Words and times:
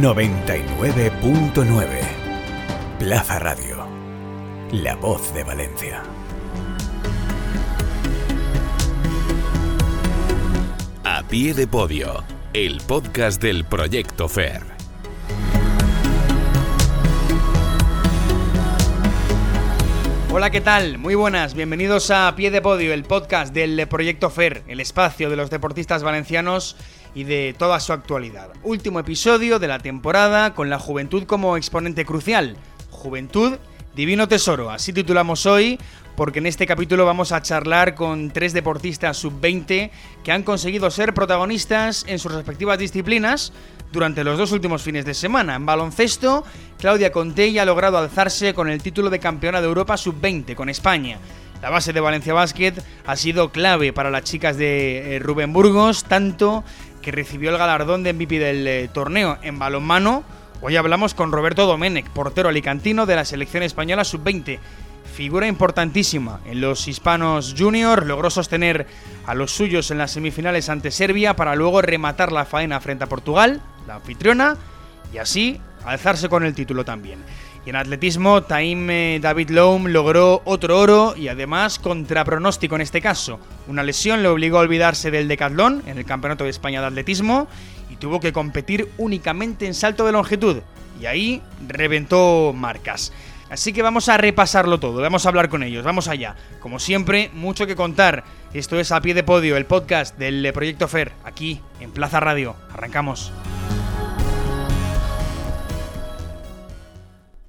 99.9 0.00 1.86
Plaza 3.00 3.40
Radio. 3.40 3.84
La 4.70 4.94
voz 4.94 5.34
de 5.34 5.42
Valencia. 5.42 6.04
A 11.02 11.24
pie 11.24 11.52
de 11.52 11.66
podio, 11.66 12.22
el 12.52 12.80
podcast 12.86 13.42
del 13.42 13.64
Proyecto 13.64 14.28
FER. 14.28 14.62
Hola, 20.30 20.50
¿qué 20.50 20.60
tal? 20.60 20.98
Muy 20.98 21.16
buenas, 21.16 21.54
bienvenidos 21.54 22.12
a 22.12 22.32
Pie 22.36 22.52
de 22.52 22.62
Podio, 22.62 22.92
el 22.94 23.02
podcast 23.02 23.52
del 23.52 23.88
Proyecto 23.88 24.30
FER, 24.30 24.62
el 24.68 24.78
espacio 24.78 25.30
de 25.30 25.34
los 25.34 25.50
deportistas 25.50 26.04
valencianos 26.04 26.76
de 27.24 27.54
toda 27.58 27.80
su 27.80 27.92
actualidad. 27.92 28.50
Último 28.62 29.00
episodio 29.00 29.58
de 29.58 29.68
la 29.68 29.78
temporada 29.78 30.54
con 30.54 30.70
la 30.70 30.78
juventud 30.78 31.24
como 31.24 31.56
exponente 31.56 32.04
crucial. 32.04 32.56
Juventud, 32.90 33.58
divino 33.94 34.28
tesoro, 34.28 34.70
así 34.70 34.92
titulamos 34.92 35.46
hoy, 35.46 35.78
porque 36.16 36.40
en 36.40 36.46
este 36.46 36.66
capítulo 36.66 37.06
vamos 37.06 37.30
a 37.30 37.42
charlar 37.42 37.94
con 37.94 38.30
tres 38.30 38.52
deportistas 38.52 39.16
sub-20 39.18 39.90
que 40.24 40.32
han 40.32 40.42
conseguido 40.42 40.90
ser 40.90 41.14
protagonistas 41.14 42.04
en 42.08 42.18
sus 42.18 42.32
respectivas 42.32 42.78
disciplinas 42.78 43.52
durante 43.92 44.24
los 44.24 44.36
dos 44.36 44.52
últimos 44.52 44.82
fines 44.82 45.04
de 45.04 45.14
semana. 45.14 45.54
En 45.54 45.64
baloncesto, 45.64 46.44
Claudia 46.78 47.12
Contey 47.12 47.58
ha 47.58 47.64
logrado 47.64 47.98
alzarse 47.98 48.52
con 48.52 48.68
el 48.68 48.82
título 48.82 49.10
de 49.10 49.20
campeona 49.20 49.60
de 49.60 49.68
Europa 49.68 49.96
sub-20 49.96 50.54
con 50.54 50.68
España. 50.68 51.18
La 51.62 51.70
base 51.70 51.92
de 51.92 52.00
Valencia 52.00 52.34
Basket 52.34 52.74
ha 53.06 53.16
sido 53.16 53.50
clave 53.50 53.92
para 53.92 54.10
las 54.10 54.22
chicas 54.22 54.56
de 54.56 55.16
eh, 55.16 55.18
Rubén 55.18 55.52
Burgos, 55.52 56.04
tanto 56.04 56.62
que 57.00 57.12
recibió 57.12 57.50
el 57.50 57.58
galardón 57.58 58.02
de 58.02 58.12
MVP 58.12 58.38
del 58.38 58.66
eh, 58.66 58.90
torneo 58.92 59.38
en 59.42 59.58
balonmano. 59.58 60.24
Hoy 60.60 60.76
hablamos 60.76 61.14
con 61.14 61.32
Roberto 61.32 61.66
Domenech, 61.66 62.08
portero 62.10 62.48
alicantino 62.48 63.06
de 63.06 63.16
la 63.16 63.24
selección 63.24 63.62
española 63.62 64.04
sub-20. 64.04 64.58
Figura 65.14 65.46
importantísima 65.46 66.40
en 66.46 66.60
los 66.60 66.86
hispanos 66.86 67.54
junior, 67.56 68.06
logró 68.06 68.30
sostener 68.30 68.86
a 69.26 69.34
los 69.34 69.52
suyos 69.52 69.90
en 69.90 69.98
las 69.98 70.12
semifinales 70.12 70.68
ante 70.68 70.90
Serbia 70.90 71.34
para 71.34 71.54
luego 71.54 71.82
rematar 71.82 72.32
la 72.32 72.44
faena 72.44 72.80
frente 72.80 73.04
a 73.04 73.08
Portugal, 73.08 73.60
la 73.86 73.96
anfitriona, 73.96 74.56
y 75.12 75.18
así 75.18 75.60
alzarse 75.84 76.28
con 76.28 76.44
el 76.44 76.54
título 76.54 76.84
también. 76.84 77.18
En 77.68 77.76
atletismo, 77.76 78.42
Taim 78.44 78.88
eh, 78.88 79.18
David 79.20 79.50
Loam 79.50 79.88
logró 79.88 80.40
otro 80.46 80.80
oro 80.80 81.14
y 81.14 81.28
además 81.28 81.78
contra 81.78 82.24
pronóstico 82.24 82.76
en 82.76 82.80
este 82.80 83.02
caso. 83.02 83.38
Una 83.66 83.82
lesión 83.82 84.22
le 84.22 84.28
obligó 84.28 84.56
a 84.56 84.62
olvidarse 84.62 85.10
del 85.10 85.28
decatlón 85.28 85.82
en 85.86 85.98
el 85.98 86.06
Campeonato 86.06 86.44
de 86.44 86.50
España 86.50 86.80
de 86.80 86.86
Atletismo 86.86 87.46
y 87.90 87.96
tuvo 87.96 88.20
que 88.20 88.32
competir 88.32 88.88
únicamente 88.96 89.66
en 89.66 89.74
salto 89.74 90.06
de 90.06 90.12
longitud. 90.12 90.62
Y 90.98 91.04
ahí 91.04 91.42
reventó 91.66 92.54
marcas. 92.56 93.12
Así 93.50 93.74
que 93.74 93.82
vamos 93.82 94.08
a 94.08 94.16
repasarlo 94.16 94.80
todo, 94.80 95.02
vamos 95.02 95.26
a 95.26 95.28
hablar 95.28 95.50
con 95.50 95.62
ellos, 95.62 95.84
vamos 95.84 96.08
allá. 96.08 96.36
Como 96.60 96.78
siempre, 96.78 97.30
mucho 97.34 97.66
que 97.66 97.76
contar. 97.76 98.24
Esto 98.54 98.80
es 98.80 98.92
A 98.92 99.02
Pie 99.02 99.12
de 99.12 99.24
Podio, 99.24 99.58
el 99.58 99.66
podcast 99.66 100.16
del 100.16 100.50
Proyecto 100.54 100.88
FER, 100.88 101.12
aquí 101.22 101.60
en 101.80 101.90
Plaza 101.90 102.18
Radio. 102.18 102.56
Arrancamos. 102.72 103.30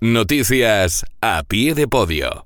Noticias 0.02 1.04
a 1.20 1.44
pie 1.44 1.74
de 1.76 1.86
podio. 1.86 2.46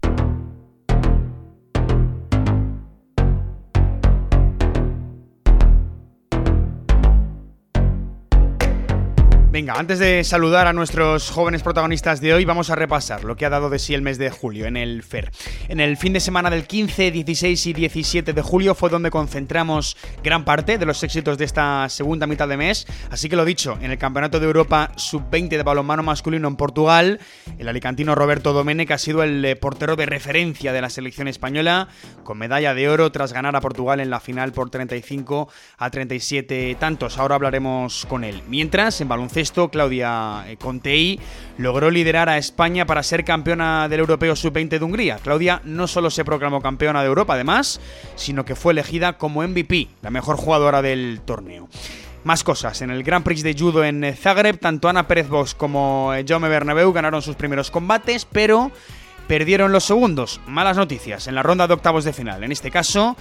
Venga, 9.53 9.75
antes 9.75 9.99
de 9.99 10.23
saludar 10.23 10.65
a 10.65 10.73
nuestros 10.73 11.29
jóvenes 11.29 11.61
protagonistas 11.61 12.19
de 12.19 12.33
hoy, 12.33 12.43
vamos 12.43 12.71
a 12.71 12.75
repasar 12.75 13.23
lo 13.23 13.35
que 13.35 13.45
ha 13.45 13.51
dado 13.51 13.69
de 13.69 13.77
sí 13.77 13.93
el 13.93 14.01
mes 14.01 14.17
de 14.17 14.31
julio 14.31 14.65
en 14.65 14.75
el 14.75 15.03
FER. 15.03 15.29
En 15.67 15.79
el 15.79 15.95
fin 15.95 16.11
de 16.11 16.19
semana 16.19 16.49
del 16.49 16.65
15, 16.65 17.11
16 17.11 17.67
y 17.67 17.73
17 17.73 18.33
de 18.33 18.41
julio 18.41 18.73
fue 18.73 18.89
donde 18.89 19.11
concentramos 19.11 19.95
gran 20.23 20.43
parte 20.43 20.79
de 20.79 20.87
los 20.87 21.03
éxitos 21.03 21.37
de 21.37 21.45
esta 21.45 21.87
segunda 21.89 22.25
mitad 22.25 22.47
de 22.47 22.57
mes. 22.57 22.87
Así 23.11 23.29
que 23.29 23.35
lo 23.35 23.45
dicho, 23.45 23.77
en 23.79 23.91
el 23.91 23.99
Campeonato 23.99 24.39
de 24.39 24.47
Europa 24.47 24.91
Sub-20 24.95 25.49
de 25.49 25.61
balonmano 25.61 26.01
masculino 26.01 26.47
en 26.47 26.55
Portugal, 26.55 27.19
el 27.59 27.69
alicantino 27.69 28.15
Roberto 28.15 28.53
Domenech 28.53 28.89
ha 28.89 28.97
sido 28.97 29.21
el 29.21 29.45
eh, 29.45 29.55
portero 29.55 29.95
de 29.95 30.07
referencia 30.07 30.73
de 30.73 30.81
la 30.81 30.89
selección 30.89 31.27
española, 31.27 31.89
con 32.23 32.39
medalla 32.39 32.73
de 32.73 32.89
oro 32.89 33.11
tras 33.11 33.33
ganar 33.33 33.55
a 33.55 33.61
Portugal 33.61 33.99
en 33.99 34.09
la 34.09 34.19
final 34.19 34.51
por 34.51 34.71
35 34.71 35.47
a 35.77 35.91
37 35.91 36.75
tantos. 36.79 37.19
Ahora 37.19 37.35
hablaremos 37.35 38.07
con 38.07 38.23
él. 38.23 38.41
Mientras, 38.47 38.99
en 38.99 39.09
baloncesto, 39.09 39.42
esto, 39.43 39.69
Claudia 39.69 40.43
eh, 40.47 40.57
Contei 40.57 41.19
logró 41.57 41.91
liderar 41.91 42.29
a 42.29 42.37
España 42.37 42.85
para 42.85 43.03
ser 43.03 43.23
campeona 43.23 43.87
del 43.87 43.99
Europeo 43.99 44.35
Sub-20 44.35 44.79
de 44.79 44.83
Hungría. 44.83 45.19
Claudia 45.21 45.61
no 45.63 45.87
solo 45.87 46.09
se 46.09 46.25
proclamó 46.25 46.61
campeona 46.61 47.01
de 47.01 47.07
Europa, 47.07 47.35
además, 47.35 47.79
sino 48.15 48.45
que 48.45 48.55
fue 48.55 48.73
elegida 48.73 49.17
como 49.17 49.47
MVP, 49.47 49.87
la 50.01 50.09
mejor 50.09 50.37
jugadora 50.37 50.81
del 50.81 51.21
torneo. 51.23 51.69
Más 52.23 52.43
cosas. 52.43 52.81
En 52.81 52.89
el 52.89 53.03
Grand 53.03 53.23
Prix 53.23 53.43
de 53.43 53.53
Judo 53.53 53.83
en 53.83 54.15
Zagreb, 54.15 54.57
tanto 54.57 54.89
Ana 54.89 55.07
Pérez 55.07 55.27
Box 55.27 55.53
como 55.53 56.13
eh, 56.13 56.25
Jaume 56.27 56.47
Bernabeu 56.47 56.91
ganaron 56.93 57.21
sus 57.21 57.35
primeros 57.35 57.69
combates, 57.69 58.25
pero 58.25 58.71
perdieron 59.27 59.71
los 59.71 59.83
segundos. 59.83 60.39
Malas 60.47 60.77
noticias 60.77 61.27
en 61.27 61.35
la 61.35 61.43
ronda 61.43 61.67
de 61.67 61.73
octavos 61.73 62.05
de 62.05 62.13
final. 62.13 62.43
En 62.43 62.51
este 62.51 62.71
caso, 62.71 63.17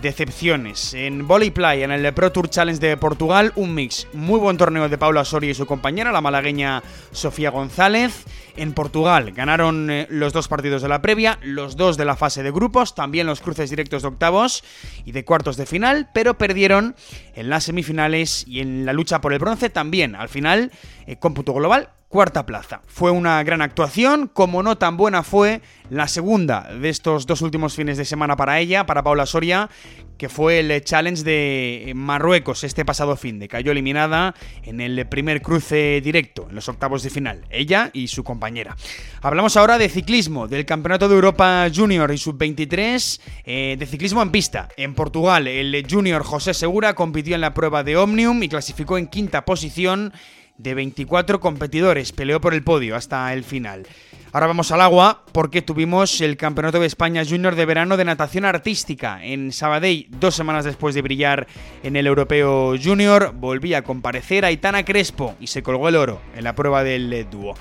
decepciones. 0.00 0.94
En 0.94 1.26
Volley 1.26 1.50
Play, 1.50 1.82
en 1.82 1.90
el 1.90 2.12
Pro 2.12 2.32
Tour 2.32 2.48
Challenge 2.48 2.80
de 2.80 2.96
Portugal, 2.96 3.52
un 3.56 3.74
mix. 3.74 4.06
Muy 4.12 4.38
buen 4.38 4.56
torneo 4.56 4.88
de 4.88 4.98
Paula 4.98 5.24
Soria 5.24 5.50
y 5.50 5.54
su 5.54 5.66
compañera, 5.66 6.12
la 6.12 6.20
malagueña 6.20 6.82
Sofía 7.12 7.50
González. 7.50 8.24
En 8.56 8.72
Portugal 8.72 9.32
ganaron 9.32 9.90
eh, 9.90 10.06
los 10.08 10.32
dos 10.32 10.48
partidos 10.48 10.82
de 10.82 10.88
la 10.88 11.02
previa, 11.02 11.38
los 11.42 11.76
dos 11.76 11.96
de 11.96 12.04
la 12.04 12.16
fase 12.16 12.42
de 12.42 12.50
grupos, 12.50 12.94
también 12.94 13.26
los 13.26 13.40
cruces 13.40 13.68
directos 13.68 14.02
de 14.02 14.08
octavos 14.08 14.64
y 15.04 15.12
de 15.12 15.24
cuartos 15.24 15.56
de 15.56 15.66
final, 15.66 16.08
pero 16.14 16.38
perdieron 16.38 16.96
en 17.34 17.50
las 17.50 17.64
semifinales 17.64 18.44
y 18.46 18.60
en 18.60 18.86
la 18.86 18.92
lucha 18.92 19.20
por 19.20 19.32
el 19.32 19.38
bronce 19.38 19.68
también. 19.68 20.14
Al 20.14 20.28
final, 20.28 20.70
eh, 21.06 21.16
cómputo 21.16 21.52
global, 21.52 21.90
cuarta 22.16 22.46
plaza. 22.46 22.80
Fue 22.86 23.10
una 23.10 23.42
gran 23.42 23.60
actuación, 23.60 24.30
como 24.32 24.62
no 24.62 24.78
tan 24.78 24.96
buena 24.96 25.22
fue 25.22 25.60
la 25.90 26.08
segunda 26.08 26.62
de 26.62 26.88
estos 26.88 27.26
dos 27.26 27.42
últimos 27.42 27.74
fines 27.76 27.98
de 27.98 28.06
semana 28.06 28.36
para 28.36 28.58
ella, 28.58 28.86
para 28.86 29.02
Paula 29.02 29.26
Soria, 29.26 29.68
que 30.16 30.30
fue 30.30 30.60
el 30.60 30.82
challenge 30.82 31.24
de 31.24 31.92
Marruecos 31.94 32.64
este 32.64 32.86
pasado 32.86 33.16
fin 33.16 33.38
de 33.38 33.48
cayó 33.48 33.70
eliminada 33.70 34.34
en 34.62 34.80
el 34.80 35.06
primer 35.06 35.42
cruce 35.42 36.00
directo, 36.00 36.46
en 36.48 36.54
los 36.54 36.70
octavos 36.70 37.02
de 37.02 37.10
final, 37.10 37.44
ella 37.50 37.90
y 37.92 38.08
su 38.08 38.24
compañera. 38.24 38.78
Hablamos 39.20 39.58
ahora 39.58 39.76
de 39.76 39.90
ciclismo, 39.90 40.48
del 40.48 40.64
Campeonato 40.64 41.10
de 41.10 41.16
Europa 41.16 41.68
Junior 41.70 42.10
y 42.14 42.16
Sub-23, 42.16 43.20
eh, 43.44 43.76
de 43.78 43.84
ciclismo 43.84 44.22
en 44.22 44.30
pista. 44.30 44.70
En 44.78 44.94
Portugal, 44.94 45.46
el 45.48 45.86
Junior 45.86 46.22
José 46.22 46.54
Segura 46.54 46.94
compitió 46.94 47.34
en 47.34 47.42
la 47.42 47.52
prueba 47.52 47.84
de 47.84 47.98
Omnium 47.98 48.42
y 48.42 48.48
clasificó 48.48 48.96
en 48.96 49.08
quinta 49.08 49.44
posición 49.44 50.14
de 50.58 50.74
24 50.74 51.40
competidores, 51.40 52.12
peleó 52.12 52.40
por 52.40 52.54
el 52.54 52.62
podio 52.62 52.96
hasta 52.96 53.32
el 53.32 53.44
final. 53.44 53.86
Ahora 54.32 54.48
vamos 54.48 54.70
al 54.70 54.82
agua 54.82 55.22
porque 55.32 55.62
tuvimos 55.62 56.20
el 56.20 56.36
Campeonato 56.36 56.78
de 56.78 56.86
España 56.86 57.24
Junior 57.24 57.54
de 57.54 57.64
Verano 57.64 57.96
de 57.96 58.04
Natación 58.04 58.44
Artística 58.44 59.24
en 59.24 59.50
Sabadell, 59.52 60.08
dos 60.10 60.34
semanas 60.34 60.64
después 60.64 60.94
de 60.94 61.02
brillar 61.02 61.46
en 61.82 61.96
el 61.96 62.06
Europeo 62.06 62.74
Junior, 62.76 63.32
volvía 63.34 63.78
a 63.78 63.82
comparecer 63.82 64.44
Aitana 64.44 64.84
Crespo 64.84 65.34
y 65.40 65.46
se 65.46 65.62
colgó 65.62 65.88
el 65.88 65.96
oro 65.96 66.20
en 66.36 66.44
la 66.44 66.54
prueba 66.54 66.84
del 66.84 67.26
dúo. 67.30 67.54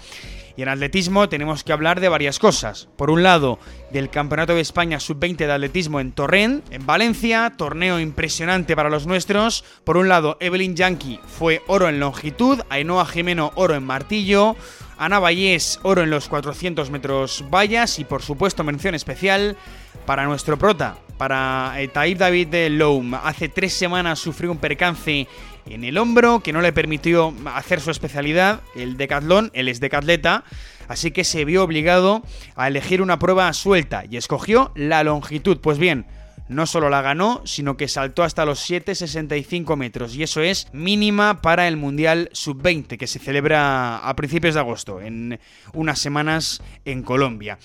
Y 0.57 0.61
en 0.61 0.69
atletismo 0.69 1.27
tenemos 1.27 1.63
que 1.63 1.73
hablar 1.73 1.99
de 1.99 2.09
varias 2.09 2.39
cosas. 2.39 2.87
Por 2.95 3.09
un 3.09 3.23
lado, 3.23 3.59
del 3.91 4.09
Campeonato 4.09 4.55
de 4.55 4.61
España 4.61 4.99
Sub-20 4.99 5.37
de 5.37 5.51
Atletismo 5.51 5.99
en 5.99 6.13
Torrent, 6.13 6.63
en 6.71 6.85
Valencia, 6.85 7.53
torneo 7.57 7.99
impresionante 7.99 8.75
para 8.75 8.89
los 8.89 9.05
nuestros. 9.05 9.65
Por 9.83 9.97
un 9.97 10.07
lado, 10.07 10.37
Evelyn 10.39 10.75
Yankee 10.75 11.19
fue 11.25 11.61
oro 11.67 11.89
en 11.89 11.99
longitud, 11.99 12.61
Ainhoa 12.69 13.05
Jimeno 13.05 13.51
oro 13.55 13.75
en 13.75 13.83
martillo, 13.83 14.55
Ana 14.97 15.19
Vallés 15.19 15.79
oro 15.83 16.03
en 16.03 16.09
los 16.09 16.29
400 16.29 16.89
metros 16.89 17.43
vallas 17.53 17.99
y 17.99 18.05
por 18.05 18.21
supuesto 18.21 18.63
mención 18.63 18.95
especial 18.95 19.57
para 20.05 20.25
nuestro 20.25 20.57
prota, 20.57 20.97
para 21.17 21.73
eh, 21.77 21.87
Taib 21.87 22.17
David 22.17 22.47
de 22.47 22.69
Loum. 22.69 23.13
Hace 23.15 23.49
tres 23.49 23.73
semanas 23.73 24.19
sufrió 24.19 24.51
un 24.51 24.57
percance 24.57 25.27
en 25.67 25.83
el 25.83 25.97
hombro 25.97 26.41
que 26.41 26.53
no 26.53 26.61
le 26.61 26.73
permitió 26.73 27.33
hacer 27.53 27.81
su 27.81 27.91
especialidad, 27.91 28.61
el 28.75 28.97
decatlón, 28.97 29.51
él 29.53 29.67
es 29.67 29.79
decatleta, 29.79 30.43
así 30.87 31.11
que 31.11 31.23
se 31.23 31.45
vio 31.45 31.63
obligado 31.63 32.23
a 32.55 32.67
elegir 32.67 33.01
una 33.01 33.19
prueba 33.19 33.51
suelta 33.53 34.03
y 34.09 34.17
escogió 34.17 34.71
la 34.75 35.03
longitud. 35.03 35.57
Pues 35.59 35.77
bien, 35.77 36.05
no 36.47 36.67
solo 36.67 36.89
la 36.89 37.01
ganó, 37.01 37.41
sino 37.45 37.75
que 37.75 37.87
saltó 37.87 38.23
hasta 38.23 38.45
los 38.45 38.69
7,65 38.69 39.75
metros 39.75 40.15
y 40.15 40.23
eso 40.23 40.41
es 40.41 40.67
mínima 40.73 41.41
para 41.41 41.67
el 41.67 41.77
Mundial 41.77 42.29
Sub-20 42.33 42.97
que 42.97 43.07
se 43.07 43.19
celebra 43.19 43.97
a 43.97 44.15
principios 44.15 44.53
de 44.53 44.59
agosto, 44.59 45.01
en 45.01 45.39
unas 45.73 45.99
semanas 45.99 46.61
en 46.85 47.01
Colombia. 47.01 47.57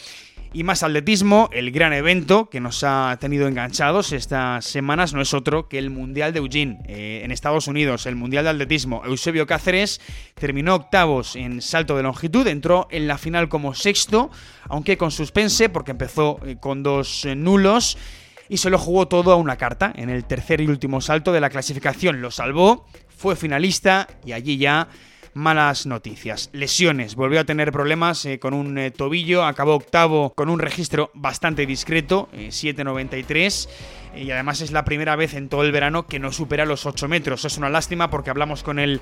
Y 0.52 0.64
más 0.64 0.82
atletismo, 0.82 1.48
el 1.52 1.70
gran 1.70 1.92
evento 1.92 2.50
que 2.50 2.58
nos 2.58 2.82
ha 2.82 3.16
tenido 3.20 3.46
enganchados 3.46 4.10
estas 4.10 4.64
semanas 4.64 5.14
no 5.14 5.22
es 5.22 5.32
otro 5.32 5.68
que 5.68 5.78
el 5.78 5.90
Mundial 5.90 6.32
de 6.32 6.40
Eugene, 6.40 6.80
eh, 6.88 7.20
en 7.22 7.30
Estados 7.30 7.68
Unidos, 7.68 8.04
el 8.06 8.16
Mundial 8.16 8.42
de 8.42 8.50
Atletismo. 8.50 9.02
Eusebio 9.04 9.46
Cáceres 9.46 10.00
terminó 10.34 10.74
octavos 10.74 11.36
en 11.36 11.62
salto 11.62 11.96
de 11.96 12.02
longitud, 12.02 12.48
entró 12.48 12.88
en 12.90 13.06
la 13.06 13.16
final 13.16 13.48
como 13.48 13.74
sexto, 13.74 14.32
aunque 14.68 14.98
con 14.98 15.12
suspense 15.12 15.68
porque 15.68 15.92
empezó 15.92 16.40
eh, 16.44 16.56
con 16.58 16.82
dos 16.82 17.24
eh, 17.26 17.36
nulos 17.36 17.96
y 18.48 18.56
se 18.56 18.70
lo 18.70 18.78
jugó 18.78 19.06
todo 19.06 19.30
a 19.30 19.36
una 19.36 19.56
carta. 19.56 19.92
En 19.94 20.10
el 20.10 20.24
tercer 20.24 20.60
y 20.60 20.66
último 20.66 21.00
salto 21.00 21.30
de 21.30 21.40
la 21.40 21.50
clasificación 21.50 22.20
lo 22.20 22.32
salvó, 22.32 22.86
fue 23.08 23.36
finalista 23.36 24.08
y 24.26 24.32
allí 24.32 24.58
ya 24.58 24.88
malas 25.40 25.86
noticias. 25.86 26.50
Lesiones, 26.52 27.16
volvió 27.16 27.40
a 27.40 27.44
tener 27.44 27.72
problemas 27.72 28.24
eh, 28.26 28.38
con 28.38 28.54
un 28.54 28.78
eh, 28.78 28.90
tobillo, 28.90 29.44
acabó 29.44 29.74
octavo 29.74 30.32
con 30.34 30.48
un 30.48 30.60
registro 30.60 31.10
bastante 31.14 31.66
discreto, 31.66 32.28
7.93 32.32 33.66
eh, 33.66 33.99
y 34.14 34.30
además 34.30 34.60
es 34.60 34.72
la 34.72 34.84
primera 34.84 35.16
vez 35.16 35.34
en 35.34 35.48
todo 35.48 35.62
el 35.62 35.72
verano 35.72 36.06
que 36.06 36.18
no 36.18 36.32
supera 36.32 36.64
los 36.64 36.86
8 36.86 37.08
metros. 37.08 37.44
Es 37.44 37.56
una 37.58 37.70
lástima 37.70 38.10
porque 38.10 38.30
hablamos 38.30 38.62
con 38.62 38.78
él 38.78 39.00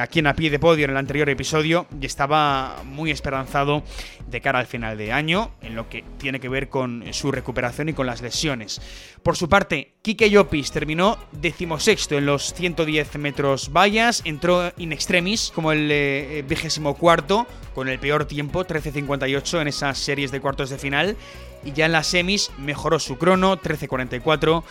aquí 0.00 0.18
en 0.18 0.26
a 0.26 0.34
pie 0.34 0.50
de 0.50 0.58
podio 0.58 0.84
en 0.84 0.90
el 0.90 0.96
anterior 0.96 1.28
episodio 1.28 1.86
y 2.00 2.06
estaba 2.06 2.82
muy 2.84 3.10
esperanzado 3.10 3.82
de 4.28 4.40
cara 4.40 4.58
al 4.58 4.66
final 4.66 4.96
de 4.96 5.12
año 5.12 5.52
en 5.60 5.74
lo 5.74 5.88
que 5.88 6.04
tiene 6.18 6.40
que 6.40 6.48
ver 6.48 6.68
con 6.68 7.04
su 7.12 7.32
recuperación 7.32 7.88
y 7.88 7.92
con 7.92 8.06
las 8.06 8.22
lesiones. 8.22 8.80
Por 9.22 9.36
su 9.36 9.48
parte, 9.48 9.94
Kike 10.02 10.30
Llopis 10.30 10.72
terminó 10.72 11.18
decimosexto 11.32 12.16
en 12.16 12.26
los 12.26 12.54
110 12.54 13.18
metros 13.18 13.70
vallas, 13.72 14.22
entró 14.24 14.72
in 14.78 14.92
extremis 14.92 15.52
como 15.54 15.72
el 15.72 15.90
eh, 15.90 16.38
eh, 16.38 16.42
vigésimo 16.42 16.94
cuarto, 16.94 17.46
con 17.74 17.88
el 17.88 17.98
peor 17.98 18.24
tiempo, 18.24 18.64
13.58 18.64 19.60
en 19.60 19.68
esas 19.68 19.98
series 19.98 20.30
de 20.30 20.40
cuartos 20.40 20.70
de 20.70 20.78
final 20.78 21.16
y 21.64 21.72
ya 21.72 21.86
en 21.86 21.92
las 21.92 22.06
semis 22.06 22.50
mejoró 22.58 22.98
su 22.98 23.18
crono, 23.18 23.56
13.44, 23.56 24.62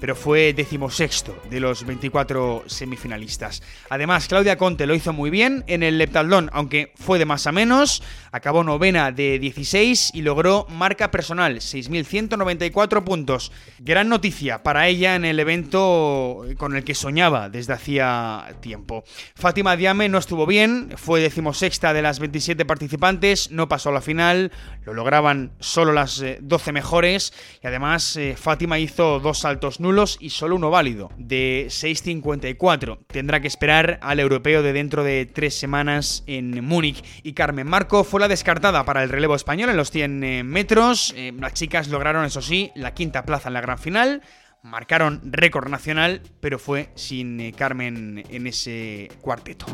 pero 0.00 0.16
fue 0.16 0.52
decimosexto 0.52 1.36
de 1.50 1.60
los 1.60 1.84
24 1.84 2.64
semifinalistas. 2.66 3.62
Además, 3.88 4.28
Claudia 4.28 4.56
Conte 4.56 4.86
lo 4.86 4.94
hizo 4.94 5.12
muy 5.12 5.30
bien 5.30 5.64
en 5.66 5.82
el 5.82 5.98
leptaldón, 5.98 6.50
aunque 6.52 6.92
fue 6.96 7.18
de 7.18 7.26
más 7.26 7.46
a 7.46 7.52
menos, 7.52 8.02
acabó 8.32 8.64
novena 8.64 9.12
de 9.12 9.38
16 9.38 10.12
y 10.14 10.22
logró 10.22 10.66
marca 10.70 11.10
personal, 11.10 11.56
6.194 11.56 13.04
puntos. 13.04 13.52
Gran 13.78 14.08
noticia 14.08 14.62
para 14.62 14.88
ella 14.88 15.16
en 15.16 15.24
el 15.24 15.38
evento 15.38 16.44
con 16.56 16.76
el 16.76 16.84
que 16.84 16.94
soñaba 16.94 17.48
desde 17.48 17.72
hacía 17.72 18.56
tiempo. 18.60 19.04
Fátima 19.34 19.76
Diame 19.76 20.08
no 20.08 20.18
estuvo 20.18 20.46
bien, 20.46 20.92
fue 20.96 21.20
decimosexta 21.20 21.92
de 21.92 22.02
las 22.02 22.18
27 22.18 22.64
participantes, 22.64 23.50
no 23.50 23.68
pasó 23.68 23.90
a 23.90 23.92
la 23.92 24.00
final, 24.00 24.52
lo 24.84 24.94
lograban 24.94 25.52
solo 25.60 25.92
las 25.92 26.22
12 26.40 26.72
mejores 26.72 27.32
y 27.62 27.66
además 27.66 28.16
eh, 28.16 28.36
Fátima 28.36 28.78
hizo 28.78 29.20
dos 29.20 29.40
saltos 29.40 29.69
nulos 29.78 30.16
y 30.18 30.30
solo 30.30 30.56
uno 30.56 30.70
válido 30.70 31.10
de 31.16 31.66
6.54. 31.68 32.98
Tendrá 33.06 33.40
que 33.40 33.46
esperar 33.46 34.00
al 34.02 34.18
europeo 34.18 34.62
de 34.62 34.72
dentro 34.72 35.04
de 35.04 35.26
tres 35.26 35.54
semanas 35.54 36.24
en 36.26 36.64
Múnich 36.64 37.04
y 37.22 37.34
Carmen 37.34 37.68
Marco 37.68 38.02
fue 38.02 38.20
la 38.20 38.28
descartada 38.28 38.84
para 38.84 39.04
el 39.04 39.10
relevo 39.10 39.36
español 39.36 39.70
en 39.70 39.76
los 39.76 39.90
100 39.90 40.24
eh, 40.24 40.42
metros. 40.42 41.14
Eh, 41.16 41.32
las 41.38 41.54
chicas 41.54 41.88
lograron 41.88 42.24
eso 42.24 42.42
sí 42.42 42.72
la 42.74 42.94
quinta 42.94 43.24
plaza 43.24 43.48
en 43.48 43.54
la 43.54 43.60
gran 43.60 43.78
final 43.78 44.22
marcaron 44.62 45.20
récord 45.24 45.68
nacional, 45.68 46.22
pero 46.40 46.58
fue 46.58 46.90
sin 46.94 47.52
Carmen 47.52 48.24
en 48.28 48.46
ese 48.46 49.08
cuarteto. 49.20 49.66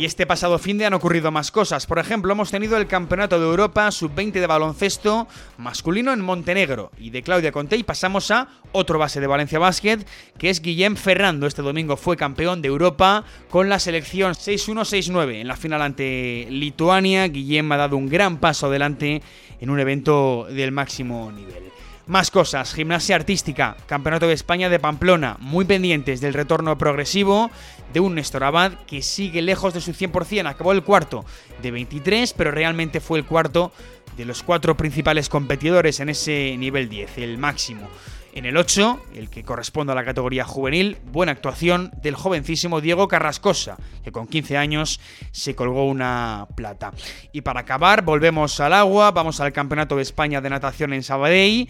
Y 0.00 0.06
este 0.06 0.24
pasado 0.24 0.58
fin 0.58 0.78
de 0.78 0.86
han 0.86 0.94
ocurrido 0.94 1.30
más 1.30 1.50
cosas. 1.50 1.84
Por 1.84 1.98
ejemplo, 1.98 2.32
hemos 2.32 2.50
tenido 2.50 2.78
el 2.78 2.86
Campeonato 2.86 3.38
de 3.38 3.44
Europa 3.44 3.90
Sub-20 3.90 4.32
de 4.32 4.46
baloncesto 4.46 5.28
masculino 5.58 6.14
en 6.14 6.22
Montenegro. 6.22 6.90
Y 6.96 7.10
de 7.10 7.22
Claudia 7.22 7.52
Conte 7.52 7.76
y 7.76 7.82
pasamos 7.82 8.30
a 8.30 8.48
otro 8.72 8.98
base 8.98 9.20
de 9.20 9.26
Valencia 9.26 9.58
Basket, 9.58 9.98
que 10.38 10.48
es 10.48 10.62
Guillem 10.62 10.96
Ferrando. 10.96 11.46
Este 11.46 11.60
domingo 11.60 11.98
fue 11.98 12.16
campeón 12.16 12.62
de 12.62 12.68
Europa 12.68 13.24
con 13.50 13.68
la 13.68 13.78
selección 13.78 14.32
6-1-6-9 14.32 15.34
en 15.34 15.48
la 15.48 15.56
final 15.56 15.82
ante 15.82 16.46
Lituania. 16.48 17.28
Guillem 17.28 17.70
ha 17.70 17.76
dado 17.76 17.98
un 17.98 18.08
gran 18.08 18.38
paso 18.38 18.68
adelante 18.68 19.20
en 19.60 19.68
un 19.68 19.80
evento 19.80 20.46
del 20.48 20.72
máximo 20.72 21.30
nivel. 21.30 21.70
Más 22.10 22.32
cosas, 22.32 22.74
gimnasia 22.74 23.14
artística, 23.14 23.76
Campeonato 23.86 24.26
de 24.26 24.34
España 24.34 24.68
de 24.68 24.80
Pamplona, 24.80 25.36
muy 25.38 25.64
pendientes 25.64 26.20
del 26.20 26.34
retorno 26.34 26.76
progresivo 26.76 27.52
de 27.92 28.00
un 28.00 28.16
Néstor 28.16 28.42
Abad 28.42 28.72
que 28.88 29.00
sigue 29.00 29.42
lejos 29.42 29.74
de 29.74 29.80
su 29.80 29.92
100%, 29.92 30.48
acabó 30.48 30.72
el 30.72 30.82
cuarto 30.82 31.24
de 31.62 31.70
23, 31.70 32.32
pero 32.32 32.50
realmente 32.50 32.98
fue 32.98 33.20
el 33.20 33.24
cuarto 33.24 33.70
de 34.16 34.24
los 34.24 34.42
cuatro 34.42 34.76
principales 34.76 35.28
competidores 35.28 36.00
en 36.00 36.08
ese 36.08 36.56
nivel 36.58 36.88
10, 36.88 37.16
el 37.18 37.38
máximo. 37.38 37.88
En 38.32 38.44
el 38.44 38.56
8, 38.56 39.06
el 39.16 39.28
que 39.28 39.42
corresponde 39.42 39.92
a 39.92 39.96
la 39.96 40.04
categoría 40.04 40.44
juvenil, 40.44 40.98
buena 41.10 41.32
actuación 41.32 41.90
del 42.00 42.14
jovencísimo 42.14 42.80
Diego 42.80 43.08
Carrascosa, 43.08 43.76
que 44.04 44.12
con 44.12 44.28
15 44.28 44.56
años 44.56 45.00
se 45.32 45.56
colgó 45.56 45.86
una 45.86 46.46
plata. 46.54 46.92
Y 47.32 47.40
para 47.40 47.60
acabar, 47.60 48.02
volvemos 48.02 48.60
al 48.60 48.72
agua, 48.72 49.10
vamos 49.10 49.40
al 49.40 49.52
Campeonato 49.52 49.96
de 49.96 50.02
España 50.02 50.40
de 50.40 50.48
Natación 50.48 50.92
en 50.92 51.02
Sabadell 51.02 51.68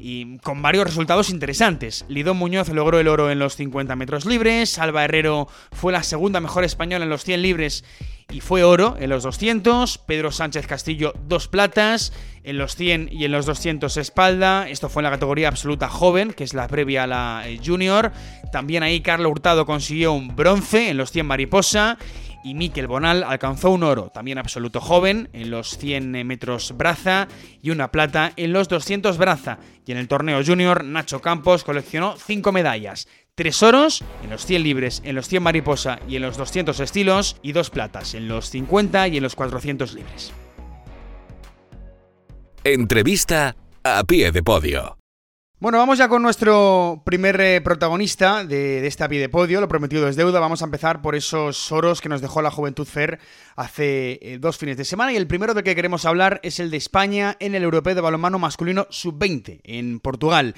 y 0.00 0.38
con 0.38 0.62
varios 0.62 0.86
resultados 0.86 1.30
interesantes. 1.30 2.04
Lidón 2.08 2.38
Muñoz 2.38 2.68
logró 2.70 2.98
el 2.98 3.08
oro 3.08 3.30
en 3.30 3.38
los 3.38 3.56
50 3.56 3.94
metros 3.96 4.24
libres, 4.24 4.78
Alba 4.78 5.04
Herrero 5.04 5.48
fue 5.72 5.92
la 5.92 6.02
segunda 6.02 6.40
mejor 6.40 6.64
española 6.64 7.04
en 7.04 7.10
los 7.10 7.24
100 7.24 7.42
libres 7.42 7.84
y 8.30 8.40
fue 8.40 8.62
oro 8.62 8.96
en 8.98 9.10
los 9.10 9.22
200, 9.22 9.98
Pedro 9.98 10.32
Sánchez 10.32 10.66
Castillo 10.66 11.12
dos 11.26 11.48
platas, 11.48 12.12
en 12.44 12.58
los 12.58 12.76
100 12.76 13.10
y 13.12 13.24
en 13.24 13.32
los 13.32 13.44
200 13.44 13.96
espalda, 13.96 14.68
esto 14.68 14.88
fue 14.88 15.00
en 15.00 15.04
la 15.04 15.10
categoría 15.10 15.48
absoluta 15.48 15.88
joven, 15.88 16.32
que 16.32 16.44
es 16.44 16.54
la 16.54 16.68
previa 16.68 17.04
a 17.04 17.06
la 17.06 17.42
eh, 17.46 17.60
junior, 17.64 18.12
también 18.52 18.82
ahí 18.82 19.00
Carlos 19.00 19.32
Hurtado 19.32 19.66
consiguió 19.66 20.12
un 20.12 20.34
bronce 20.34 20.90
en 20.90 20.96
los 20.96 21.10
100 21.10 21.26
mariposa 21.26 21.98
y 22.42 22.54
Miquel 22.54 22.86
Bonal 22.86 23.24
alcanzó 23.24 23.70
un 23.70 23.82
oro, 23.82 24.10
también 24.12 24.38
absoluto 24.38 24.80
joven, 24.80 25.28
en 25.32 25.50
los 25.50 25.76
100 25.78 26.26
metros 26.26 26.74
braza 26.76 27.28
y 27.62 27.70
una 27.70 27.90
plata 27.90 28.32
en 28.36 28.52
los 28.52 28.68
200 28.68 29.18
braza. 29.18 29.58
Y 29.86 29.92
en 29.92 29.98
el 29.98 30.08
torneo 30.08 30.40
junior, 30.44 30.84
Nacho 30.84 31.20
Campos 31.20 31.64
coleccionó 31.64 32.16
5 32.16 32.52
medallas. 32.52 33.08
Tres 33.34 33.62
oros 33.62 34.04
en 34.22 34.30
los 34.30 34.44
100 34.44 34.62
libres, 34.62 35.02
en 35.04 35.14
los 35.14 35.28
100 35.28 35.42
mariposa 35.42 35.98
y 36.08 36.16
en 36.16 36.22
los 36.22 36.36
200 36.36 36.78
estilos 36.80 37.36
y 37.42 37.52
dos 37.52 37.70
platas 37.70 38.14
en 38.14 38.28
los 38.28 38.50
50 38.50 39.08
y 39.08 39.16
en 39.16 39.22
los 39.22 39.34
400 39.34 39.94
libres. 39.94 40.32
Entrevista 42.64 43.56
a 43.82 44.04
pie 44.04 44.30
de 44.32 44.42
podio. 44.42 44.99
Bueno, 45.60 45.76
vamos 45.76 45.98
ya 45.98 46.08
con 46.08 46.22
nuestro 46.22 47.02
primer 47.04 47.38
eh, 47.38 47.60
protagonista 47.60 48.44
de, 48.44 48.86
esta 48.86 49.10
pie 49.10 49.20
de 49.20 49.28
podio, 49.28 49.60
lo 49.60 49.68
prometido 49.68 50.08
es 50.08 50.16
deuda. 50.16 50.40
Vamos 50.40 50.62
a 50.62 50.64
empezar 50.64 51.02
por 51.02 51.14
esos 51.14 51.70
oros 51.70 52.00
que 52.00 52.08
nos 52.08 52.22
dejó 52.22 52.40
la 52.40 52.50
Juventud 52.50 52.86
Fer 52.86 53.18
hace 53.56 54.18
eh, 54.22 54.38
dos 54.40 54.56
fines 54.56 54.78
de 54.78 54.86
semana. 54.86 55.12
Y 55.12 55.16
el 55.16 55.26
primero 55.26 55.52
de 55.52 55.62
que 55.62 55.74
queremos 55.74 56.06
hablar 56.06 56.40
es 56.42 56.60
el 56.60 56.70
de 56.70 56.78
España 56.78 57.36
en 57.40 57.54
el 57.54 57.62
Europeo 57.62 57.94
de 57.94 58.00
Balonmano 58.00 58.38
Masculino 58.38 58.86
Sub-20 58.88 59.60
en 59.64 60.00
Portugal. 60.00 60.54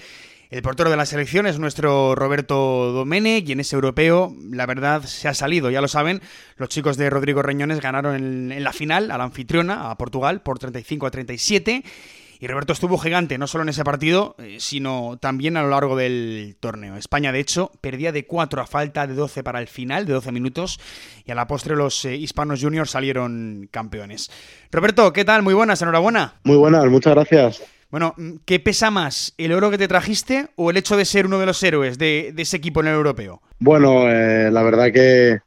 El 0.51 0.63
portero 0.63 0.89
de 0.89 0.97
la 0.97 1.07
selección 1.07 1.49
es 1.49 1.59
nuestro 1.59 2.15
Roberto 2.15 2.93
Domene 2.93 3.43
y 3.45 3.51
en 3.51 3.59
ese 3.59 3.75
europeo, 3.75 4.33
la 4.53 4.67
verdad, 4.67 5.03
se 5.03 5.27
ha 5.27 5.35
salido, 5.35 5.69
ya 5.71 5.81
lo 5.81 5.89
saben. 5.89 6.23
Los 6.59 6.69
chicos 6.69 6.97
de 6.97 7.11
Rodrigo 7.11 7.43
Reñones 7.43 7.81
ganaron 7.81 8.15
en, 8.15 8.53
en 8.53 8.63
la 8.63 8.73
final 8.73 9.11
a 9.11 9.19
la 9.19 9.25
anfitriona, 9.25 9.91
a 9.91 9.99
Portugal, 9.99 10.43
por 10.43 10.61
35 10.61 11.07
a 11.09 11.11
37. 11.11 11.83
Y 12.43 12.49
Roberto 12.49 12.73
estuvo 12.73 12.99
gigante, 12.99 13.39
no 13.39 13.47
solo 13.47 13.63
en 13.63 13.69
ese 13.69 13.85
partido, 13.85 14.35
eh, 14.39 14.57
sino 14.59 15.17
también 15.21 15.57
a 15.57 15.63
lo 15.63 15.69
largo 15.69 15.95
del 15.95 16.57
torneo. 16.59 16.97
España, 16.97 17.31
de 17.31 17.39
hecho, 17.39 17.71
perdía 17.81 18.11
de 18.11 18.27
4 18.27 18.61
a 18.61 18.67
falta 18.67 19.07
de 19.07 19.15
12 19.15 19.45
para 19.45 19.61
el 19.61 19.69
final, 19.69 20.07
de 20.07 20.15
12 20.15 20.33
minutos, 20.33 20.81
y 21.25 21.31
a 21.31 21.37
la 21.37 21.47
postre 21.47 21.77
los 21.77 22.05
eh, 22.05 22.17
hispanos 22.17 22.61
juniors 22.61 22.91
salieron 22.91 23.69
campeones. 23.71 24.29
Roberto, 24.73 25.13
¿qué 25.13 25.25
tal? 25.25 25.45
Muy 25.45 25.55
buenas, 25.55 25.83
enhorabuena. 25.83 26.35
Muy 26.43 26.57
buenas, 26.57 26.85
muchas 26.87 27.15
gracias. 27.15 27.63
Bueno, 27.93 28.13
mm, 28.17 28.39
¿qué 28.45 28.59
pesa 28.59 28.91
más, 28.91 29.35
el 29.39 29.53
oro 29.53 29.71
que 29.71 29.79
te 29.79 29.87
trajiste 29.87 30.49
o 30.57 30.71
el 30.71 30.79
hecho 30.79 30.97
de 30.97 31.05
ser 31.05 31.27
uno 31.27 31.39
de 31.39 31.47
los 31.47 31.63
héroes 31.63 31.97
de, 31.97 32.35
ese 32.37 32.57
equipo 32.57 32.81
en 32.81 32.89
el 32.89 32.95
europeo? 32.95 33.41
Bueno, 33.61 34.11
eh, 34.11 34.51
la 34.51 34.65
verdad 34.65 34.91
que 34.93 35.39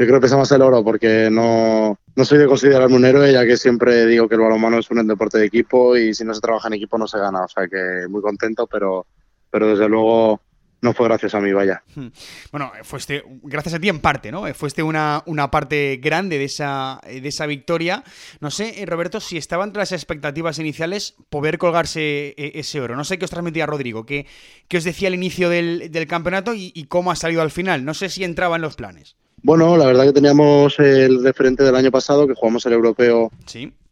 yo 0.00 0.06
creo 0.06 0.18
que 0.18 0.22
pesa 0.22 0.38
más 0.38 0.50
el 0.50 0.62
oro 0.62 0.82
porque 0.82 1.28
no, 1.30 1.98
no 2.16 2.24
soy 2.24 2.38
de 2.38 2.46
considerarme 2.46 2.96
un 2.96 3.04
héroe, 3.04 3.30
ya 3.30 3.44
que 3.44 3.58
siempre 3.58 4.06
digo 4.06 4.30
que 4.30 4.34
el 4.34 4.40
balonmano 4.40 4.78
es 4.78 4.90
un 4.90 5.06
deporte 5.06 5.36
de 5.36 5.44
equipo 5.44 5.94
y 5.94 6.14
si 6.14 6.24
no 6.24 6.32
se 6.32 6.40
trabaja 6.40 6.68
en 6.68 6.74
equipo 6.74 6.96
no 6.96 7.06
se 7.06 7.18
gana. 7.18 7.42
O 7.44 7.48
sea 7.48 7.68
que 7.68 8.08
muy 8.08 8.22
contento, 8.22 8.66
pero, 8.66 9.04
pero 9.50 9.68
desde 9.68 9.90
luego 9.90 10.40
no 10.80 10.94
fue 10.94 11.06
gracias 11.06 11.34
a 11.34 11.40
mí, 11.40 11.52
vaya. 11.52 11.82
Hmm. 11.94 12.06
Bueno, 12.50 12.72
fuiste, 12.82 13.22
gracias 13.42 13.74
a 13.74 13.78
ti 13.78 13.90
en 13.90 14.00
parte, 14.00 14.32
¿no? 14.32 14.46
Fuiste 14.54 14.82
una, 14.82 15.22
una 15.26 15.50
parte 15.50 16.00
grande 16.02 16.38
de 16.38 16.44
esa, 16.44 16.98
de 17.04 17.28
esa 17.28 17.44
victoria. 17.44 18.02
No 18.40 18.50
sé, 18.50 18.80
eh, 18.80 18.86
Roberto, 18.86 19.20
si 19.20 19.36
estaba 19.36 19.64
entre 19.64 19.80
las 19.80 19.92
expectativas 19.92 20.58
iniciales 20.58 21.14
poder 21.28 21.58
colgarse 21.58 22.28
eh, 22.38 22.52
ese 22.54 22.80
oro. 22.80 22.96
No 22.96 23.04
sé 23.04 23.18
qué 23.18 23.26
os 23.26 23.30
transmitía 23.30 23.66
Rodrigo, 23.66 24.06
qué, 24.06 24.26
qué 24.66 24.78
os 24.78 24.84
decía 24.84 25.08
al 25.08 25.14
inicio 25.14 25.50
del, 25.50 26.06
campeonato 26.08 26.54
y, 26.54 26.72
y, 26.74 26.84
cómo 26.84 27.10
ha 27.10 27.16
salido 27.16 27.42
al 27.42 27.50
final. 27.50 27.84
No 27.84 27.92
sé 27.92 28.08
si 28.08 28.24
entraba 28.24 28.56
en 28.56 28.62
los 28.62 28.76
planes. 28.76 29.16
Bueno, 29.42 29.76
la 29.76 29.86
verdad 29.86 30.04
que 30.04 30.12
teníamos 30.12 30.78
el 30.78 31.22
referente 31.22 31.64
del 31.64 31.74
año 31.74 31.90
pasado, 31.90 32.26
que 32.26 32.34
jugamos 32.34 32.66
el 32.66 32.74
europeo 32.74 33.30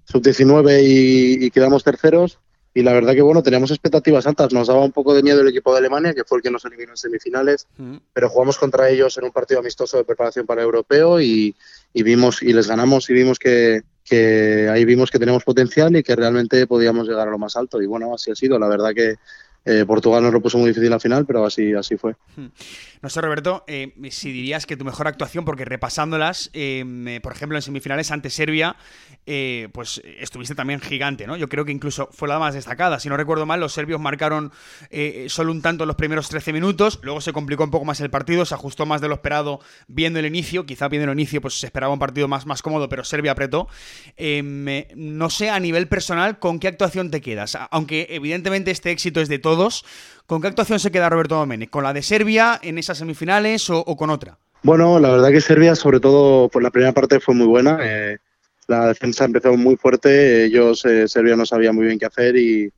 sub-19 0.04 0.80
y, 0.82 1.50
quedamos 1.50 1.84
terceros. 1.84 2.38
Y 2.74 2.82
la 2.82 2.92
verdad 2.92 3.14
que 3.14 3.22
bueno, 3.22 3.42
teníamos 3.42 3.70
expectativas 3.70 4.26
altas. 4.26 4.52
Nos 4.52 4.68
daba 4.68 4.84
un 4.84 4.92
poco 4.92 5.14
de 5.14 5.22
miedo 5.22 5.40
el 5.40 5.48
equipo 5.48 5.72
de 5.72 5.78
Alemania, 5.78 6.12
que 6.12 6.24
fue 6.24 6.38
el 6.38 6.42
que 6.42 6.50
nos 6.50 6.64
eliminó 6.64 6.92
en 6.92 6.96
semifinales, 6.96 7.66
pero 8.12 8.28
jugamos 8.28 8.58
contra 8.58 8.88
ellos 8.90 9.16
en 9.16 9.24
un 9.24 9.32
partido 9.32 9.60
amistoso 9.60 9.96
de 9.96 10.04
preparación 10.04 10.46
para 10.46 10.60
el 10.60 10.66
europeo 10.66 11.20
y, 11.20 11.56
vimos 11.94 12.42
y 12.42 12.52
les 12.52 12.68
ganamos 12.68 13.08
y 13.10 13.14
vimos 13.14 13.38
que, 13.38 13.82
que 14.04 14.68
ahí 14.70 14.84
vimos 14.84 15.10
que 15.10 15.18
teníamos 15.18 15.44
potencial 15.44 15.96
y 15.96 16.02
que 16.02 16.14
realmente 16.14 16.66
podíamos 16.66 17.08
llegar 17.08 17.26
a 17.26 17.30
lo 17.30 17.38
más 17.38 17.56
alto. 17.56 17.80
Y 17.80 17.86
bueno, 17.86 18.14
así 18.14 18.30
ha 18.30 18.34
sido. 18.34 18.58
La 18.58 18.68
verdad 18.68 18.94
que 18.94 19.16
eh, 19.68 19.84
Portugal 19.84 20.22
nos 20.22 20.32
lo 20.32 20.40
puso 20.40 20.56
muy 20.56 20.68
difícil 20.68 20.90
al 20.90 21.00
final, 21.00 21.26
pero 21.26 21.44
así, 21.44 21.74
así 21.74 21.98
fue. 21.98 22.16
Hmm. 22.36 22.46
No 23.02 23.10
sé, 23.10 23.20
Roberto, 23.20 23.64
eh, 23.66 23.92
si 24.10 24.32
dirías 24.32 24.64
que 24.64 24.78
tu 24.78 24.84
mejor 24.84 25.06
actuación, 25.06 25.44
porque 25.44 25.66
repasándolas, 25.66 26.48
eh, 26.54 27.20
por 27.22 27.32
ejemplo, 27.32 27.58
en 27.58 27.62
semifinales 27.62 28.10
ante 28.10 28.30
Serbia, 28.30 28.76
pues 29.72 30.00
estuviste 30.18 30.54
también 30.54 30.80
gigante, 30.80 31.26
¿no? 31.26 31.36
Yo 31.36 31.50
creo 31.50 31.66
que 31.66 31.70
incluso 31.70 32.08
fue 32.10 32.28
la 32.28 32.38
más 32.38 32.54
destacada. 32.54 32.98
Si 32.98 33.10
no 33.10 33.16
recuerdo 33.18 33.44
mal, 33.44 33.60
los 33.60 33.74
serbios 33.74 34.00
marcaron 34.00 34.52
solo 35.26 35.52
un 35.52 35.60
tanto 35.60 35.84
en 35.84 35.88
los 35.88 35.96
primeros 35.96 36.30
13 36.30 36.54
minutos, 36.54 36.98
luego 37.02 37.20
se 37.20 37.34
complicó 37.34 37.62
un 37.62 37.70
poco 37.70 37.84
más 37.84 38.00
el 38.00 38.08
partido, 38.08 38.46
se 38.46 38.54
ajustó 38.54 38.86
más 38.86 39.02
de 39.02 39.08
lo 39.08 39.14
esperado 39.14 39.60
viendo 39.86 40.18
el 40.18 40.24
inicio, 40.24 40.64
quizá 40.64 40.88
viendo 40.88 41.12
el 41.12 41.18
inicio 41.18 41.42
pues 41.42 41.60
se 41.60 41.66
esperaba 41.66 41.92
un 41.92 41.98
partido 41.98 42.26
más, 42.26 42.46
más 42.46 42.62
cómodo, 42.62 42.88
pero 42.88 43.04
Serbia 43.04 43.32
apretó. 43.32 43.68
no 44.96 45.30
sé 45.30 45.50
a 45.50 45.60
nivel 45.60 45.88
personal 45.88 46.38
con 46.38 46.58
qué 46.58 46.68
actuación 46.68 47.10
te 47.10 47.20
quedas, 47.20 47.58
aunque 47.70 48.06
evidentemente 48.10 48.70
este 48.70 48.90
éxito 48.90 49.20
es 49.20 49.28
de 49.28 49.38
todo 49.38 49.57
¿Con 50.26 50.42
qué 50.42 50.48
actuación 50.48 50.78
se 50.78 50.90
queda 50.90 51.08
Roberto 51.08 51.36
Domenech? 51.36 51.70
¿Con 51.70 51.84
la 51.84 51.92
de 51.92 52.02
Serbia 52.02 52.60
en 52.62 52.78
esas 52.78 52.98
semifinales 52.98 53.70
o, 53.70 53.84
con 53.96 54.10
otra? 54.10 54.38
Bueno, 54.62 54.98
la 54.98 55.10
verdad 55.10 55.30
que 55.30 55.40
Serbia, 55.40 55.74
sobre 55.74 56.00
todo 56.00 56.48
por 56.48 56.62
la 56.62 56.70
primera 56.70 56.92
parte, 56.92 57.18
fue 57.18 57.34
muy 57.34 57.46
buena. 57.46 57.78
Eh, 57.80 58.18
la 58.66 58.88
defensa 58.88 59.24
empezó 59.24 59.56
muy 59.56 59.76
fuerte. 59.76 60.44
Ellos, 60.44 60.84
eh, 60.84 61.08
Serbia, 61.08 61.34
no 61.34 61.46
sabía 61.46 61.72
muy 61.72 61.86
bien 61.86 61.98
qué 61.98 62.06
hacer 62.06 62.36
y, 62.36 62.70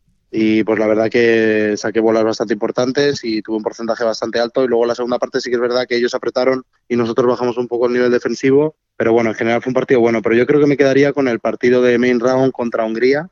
pues 0.62 0.78
la 0.78 0.86
verdad 0.86 1.10
que 1.10 1.74
saqué 1.76 1.98
bolas 1.98 2.22
bastante 2.22 2.54
importantes 2.54 3.24
y 3.24 3.42
tuve 3.42 3.56
un 3.56 3.64
porcentaje 3.64 4.04
bastante 4.04 4.38
alto. 4.38 4.62
Y 4.62 4.68
luego 4.68 4.86
la 4.86 4.94
segunda 4.94 5.18
parte 5.18 5.40
sí 5.40 5.50
que 5.50 5.56
es 5.56 5.60
verdad 5.60 5.86
que 5.88 5.96
ellos 5.96 6.14
apretaron 6.14 6.62
y 6.88 6.94
nosotros 6.94 7.26
bajamos 7.26 7.58
un 7.58 7.66
poco 7.66 7.86
el 7.86 7.92
nivel 7.94 8.12
defensivo. 8.12 8.76
Pero 8.96 9.12
bueno, 9.12 9.30
en 9.30 9.34
general 9.34 9.60
fue 9.60 9.70
un 9.70 9.74
partido 9.74 9.98
bueno. 9.98 10.22
Pero 10.22 10.36
yo 10.36 10.46
creo 10.46 10.60
que 10.60 10.66
me 10.66 10.76
quedaría 10.76 11.12
con 11.12 11.26
el 11.26 11.40
partido 11.40 11.82
de 11.82 11.98
main 11.98 12.20
round 12.20 12.52
contra 12.52 12.84
Hungría 12.84 13.28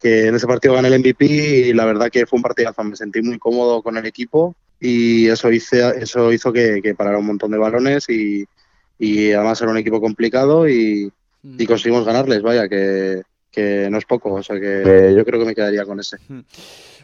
que 0.00 0.26
en 0.26 0.34
ese 0.34 0.46
partido 0.46 0.74
gané 0.74 0.88
el 0.88 1.00
MVP 1.00 1.24
y 1.26 1.72
la 1.72 1.84
verdad 1.84 2.10
que 2.10 2.26
fue 2.26 2.36
un 2.36 2.42
partidazo. 2.42 2.84
Me 2.84 2.96
sentí 2.96 3.20
muy 3.22 3.38
cómodo 3.38 3.82
con 3.82 3.96
el 3.96 4.06
equipo 4.06 4.54
y 4.80 5.28
eso, 5.28 5.50
hice, 5.50 5.82
eso 6.00 6.32
hizo 6.32 6.52
que, 6.52 6.80
que 6.82 6.94
parara 6.94 7.18
un 7.18 7.26
montón 7.26 7.50
de 7.50 7.58
balones 7.58 8.08
y, 8.08 8.46
y 8.98 9.32
además 9.32 9.60
era 9.60 9.70
un 9.70 9.78
equipo 9.78 10.00
complicado 10.00 10.68
y, 10.68 11.12
y 11.42 11.66
conseguimos 11.66 12.04
ganarles, 12.04 12.42
vaya, 12.42 12.68
que, 12.68 13.22
que 13.50 13.88
no 13.90 13.98
es 13.98 14.04
poco, 14.04 14.34
o 14.34 14.42
sea 14.42 14.58
que 14.60 15.14
yo 15.16 15.24
creo 15.24 15.40
que 15.40 15.46
me 15.46 15.54
quedaría 15.54 15.84
con 15.84 16.00
ese. 16.00 16.18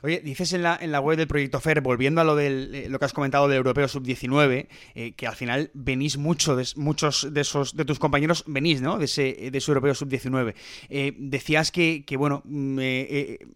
Oye, 0.04 0.20
dices 0.20 0.52
en 0.52 0.62
la, 0.62 0.78
en 0.78 0.92
la 0.92 1.00
web 1.00 1.16
del 1.16 1.26
proyecto 1.26 1.60
FER, 1.60 1.80
volviendo 1.80 2.20
a 2.20 2.24
lo, 2.24 2.36
del, 2.36 2.74
eh, 2.74 2.88
lo 2.90 2.98
que 2.98 3.06
has 3.06 3.14
comentado 3.14 3.48
del 3.48 3.56
Europeo 3.56 3.88
Sub-19, 3.88 4.66
eh, 4.94 5.12
que 5.12 5.26
al 5.26 5.34
final 5.34 5.70
venís 5.72 6.18
mucho, 6.18 6.56
de, 6.56 6.66
muchos 6.76 7.32
de 7.32 7.40
esos 7.40 7.74
de 7.74 7.86
tus 7.86 7.98
compañeros 7.98 8.44
venís, 8.46 8.82
¿no? 8.82 8.98
De 8.98 9.06
ese, 9.06 9.48
de 9.50 9.56
ese 9.56 9.70
Europeo 9.70 9.94
Sub-19. 9.94 10.54
Eh, 10.90 11.14
decías 11.16 11.72
que, 11.72 12.04
que 12.04 12.18
bueno, 12.18 12.42
mm, 12.44 12.78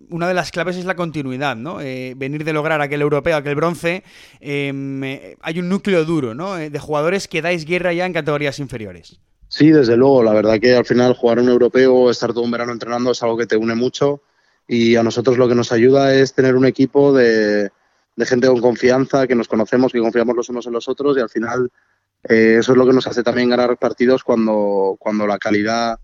una 0.08 0.26
de 0.26 0.32
las 0.32 0.50
claves 0.50 0.76
es 0.76 0.86
la 0.86 0.96
continuidad, 0.96 1.54
¿no? 1.54 1.76
venir 2.16 2.44
de 2.44 2.52
lograr 2.54 2.80
aquel 2.80 3.02
europeo, 3.02 3.36
aquel 3.36 3.54
bronce. 3.54 4.02
Em, 4.40 5.02
hay 5.02 5.58
un 5.58 5.68
núcleo 5.68 6.06
duro, 6.06 6.34
¿no? 6.34 6.54
de 6.54 6.78
jugadores 6.78 7.28
que 7.28 7.42
dais 7.42 7.66
guerra 7.66 7.92
ya 7.92 8.06
en 8.06 8.14
categorías 8.14 8.58
inferiores. 8.58 9.20
Sí, 9.48 9.70
desde 9.70 9.96
luego. 9.96 10.22
La 10.22 10.32
verdad 10.32 10.60
que 10.60 10.76
al 10.76 10.84
final 10.84 11.14
jugar 11.14 11.40
un 11.40 11.48
europeo, 11.48 12.10
estar 12.10 12.32
todo 12.32 12.44
un 12.44 12.50
verano 12.50 12.72
entrenando 12.72 13.10
es 13.10 13.22
algo 13.22 13.36
que 13.36 13.46
te 13.46 13.56
une 13.56 13.74
mucho 13.74 14.22
y 14.66 14.96
a 14.96 15.02
nosotros 15.02 15.38
lo 15.38 15.48
que 15.48 15.54
nos 15.54 15.72
ayuda 15.72 16.14
es 16.14 16.34
tener 16.34 16.54
un 16.54 16.66
equipo 16.66 17.12
de, 17.12 17.70
gente 18.18 18.48
con 18.48 18.60
confianza, 18.60 19.26
que 19.26 19.34
nos 19.34 19.48
conocemos, 19.48 19.92
que 19.92 20.00
confiamos 20.00 20.36
los 20.36 20.48
unos 20.50 20.66
en 20.66 20.74
los 20.74 20.88
otros 20.88 21.16
y 21.16 21.20
al 21.20 21.30
final 21.30 21.70
eh, 22.28 22.56
eso 22.58 22.72
es 22.72 22.78
lo 22.78 22.86
que 22.86 22.92
nos 22.92 23.06
hace 23.06 23.22
también 23.22 23.48
ganar 23.48 23.78
partidos 23.78 24.22
cuando, 24.22 24.96
cuando 24.98 25.26
la 25.26 25.38
calidad 25.38 25.98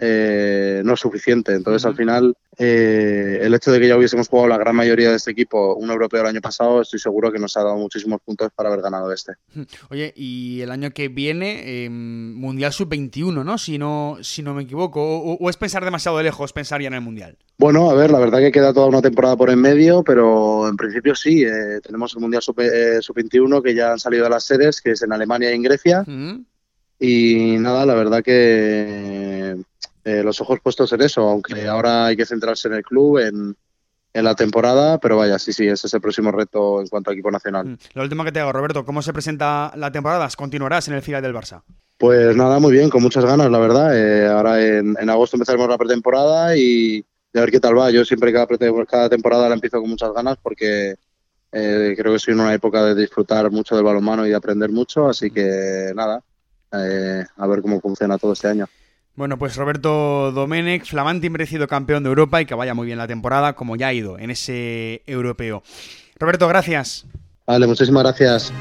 eh, 0.00 0.82
no 0.84 0.94
es 0.94 1.00
suficiente. 1.00 1.52
Entonces, 1.54 1.84
al 1.84 1.94
final, 1.94 2.36
eh, 2.58 3.38
el 3.42 3.54
hecho 3.54 3.70
de 3.70 3.78
que 3.78 3.88
ya 3.88 3.96
hubiésemos 3.96 4.28
jugado 4.28 4.48
la 4.48 4.58
gran 4.58 4.74
mayoría 4.74 5.10
de 5.10 5.16
este 5.16 5.30
equipo, 5.30 5.74
un 5.74 5.90
europeo 5.90 6.22
el 6.22 6.26
año 6.26 6.40
pasado, 6.40 6.82
estoy 6.82 6.98
seguro 6.98 7.30
que 7.30 7.38
nos 7.38 7.56
ha 7.56 7.62
dado 7.62 7.76
muchísimos 7.76 8.20
puntos 8.20 8.50
para 8.54 8.70
haber 8.70 8.82
ganado 8.82 9.12
este. 9.12 9.34
Oye, 9.90 10.12
y 10.16 10.60
el 10.62 10.70
año 10.70 10.90
que 10.90 11.08
viene, 11.08 11.84
em, 11.84 12.34
Mundial 12.34 12.72
Sub-21, 12.72 13.44
¿no? 13.44 13.56
Si, 13.56 13.78
¿no? 13.78 14.18
si 14.20 14.42
no 14.42 14.54
me 14.54 14.64
equivoco. 14.64 15.00
O, 15.02 15.50
es 15.50 15.56
pensar 15.56 15.84
demasiado 15.84 16.20
lejos 16.22 16.52
pensar 16.52 16.80
ya 16.80 16.88
en 16.88 16.94
el 16.94 17.00
Mundial? 17.00 17.36
Bueno, 17.58 17.90
a 17.90 17.94
ver, 17.94 18.10
la 18.10 18.18
verdad 18.18 18.40
que 18.40 18.50
queda 18.50 18.72
toda 18.72 18.86
una 18.86 19.02
temporada 19.02 19.36
por 19.36 19.50
en 19.50 19.60
medio, 19.60 20.02
pero 20.02 20.68
en 20.68 20.76
principio 20.76 21.14
sí. 21.14 21.44
Eh, 21.44 21.80
tenemos 21.82 22.12
el 22.14 22.20
Mundial 22.20 22.42
Sub-21 22.42 23.62
que 23.62 23.74
ya 23.74 23.92
han 23.92 23.98
salido 24.00 24.24
de 24.24 24.30
las 24.30 24.44
sedes, 24.44 24.80
que 24.80 24.92
es 24.92 25.02
en 25.02 25.12
Alemania 25.12 25.52
y 25.52 25.54
en 25.54 25.62
Grecia. 25.62 26.04
Y 26.98 27.56
nada, 27.58 27.84
la 27.84 27.94
verdad 27.94 28.22
que 28.22 29.56
eh, 30.04 30.22
los 30.22 30.40
ojos 30.40 30.60
puestos 30.60 30.92
en 30.92 31.00
eso, 31.00 31.22
aunque 31.22 31.66
ahora 31.66 32.06
hay 32.06 32.16
que 32.16 32.26
centrarse 32.26 32.68
en 32.68 32.74
el 32.74 32.82
club, 32.82 33.18
en, 33.18 33.56
en 34.14 34.24
la 34.24 34.34
temporada, 34.34 34.98
pero 34.98 35.16
vaya, 35.16 35.38
sí, 35.38 35.52
sí, 35.52 35.66
ese 35.66 35.86
es 35.86 35.94
el 35.94 36.00
próximo 36.00 36.30
reto 36.30 36.80
en 36.80 36.86
cuanto 36.86 37.10
a 37.10 37.12
equipo 37.14 37.30
nacional. 37.30 37.66
Mm. 37.66 37.78
La 37.94 38.02
última 38.02 38.24
que 38.24 38.32
te 38.32 38.40
hago, 38.40 38.52
Roberto, 38.52 38.84
¿cómo 38.84 39.02
se 39.02 39.12
presenta 39.12 39.72
la 39.76 39.90
temporada? 39.90 40.28
¿Continuarás 40.36 40.88
en 40.88 40.94
el 40.94 41.02
final 41.02 41.20
del 41.20 41.34
Barça? 41.34 41.62
Pues 41.98 42.36
nada, 42.36 42.58
muy 42.60 42.72
bien, 42.72 42.90
con 42.90 43.02
muchas 43.02 43.24
ganas, 43.24 43.50
la 43.50 43.58
verdad. 43.58 43.96
Eh, 43.96 44.28
ahora 44.28 44.64
en, 44.64 44.96
en, 44.98 45.10
agosto 45.10 45.36
empezaremos 45.36 45.68
la 45.68 45.78
pretemporada 45.78 46.56
y, 46.56 47.04
a 47.34 47.40
ver 47.40 47.50
qué 47.50 47.60
tal 47.60 47.76
va. 47.76 47.90
Yo 47.90 48.04
siempre 48.04 48.32
cada, 48.32 48.46
cada 48.86 49.08
temporada 49.08 49.48
la 49.48 49.54
empiezo 49.54 49.80
con 49.80 49.90
muchas 49.90 50.12
ganas 50.12 50.36
porque 50.42 50.94
eh, 51.50 51.94
creo 51.96 52.12
que 52.12 52.18
soy 52.18 52.34
en 52.34 52.40
una 52.40 52.54
época 52.54 52.84
de 52.84 52.94
disfrutar 52.94 53.50
mucho 53.50 53.74
del 53.74 53.84
balonmano 53.84 54.26
y 54.26 54.30
de 54.30 54.36
aprender 54.36 54.70
mucho, 54.70 55.08
así 55.08 55.30
que 55.30 55.92
nada, 55.94 56.22
a 56.70 57.46
ver 57.46 57.62
cómo 57.62 57.80
funciona 57.80 58.18
todo 58.18 58.32
este 58.32 58.48
año. 58.48 58.68
Bueno, 59.16 59.38
pues 59.38 59.56
Roberto 59.56 60.32
Domenech, 60.32 60.84
flamante 60.86 61.28
y 61.28 61.30
merecido 61.30 61.68
campeón 61.68 62.02
de 62.02 62.08
Europa 62.08 62.40
y 62.42 62.46
que 62.46 62.54
vaya 62.54 62.74
muy 62.74 62.86
bien 62.86 62.98
la 62.98 63.06
temporada, 63.06 63.52
como 63.52 63.76
ya 63.76 63.88
ha 63.88 63.92
ido 63.92 64.18
en 64.18 64.30
ese 64.30 65.02
europeo. 65.06 65.62
Roberto, 66.18 66.48
gracias. 66.48 67.06
Vale, 67.46 67.66
muchísimas 67.66 68.02
gracias. 68.02 68.52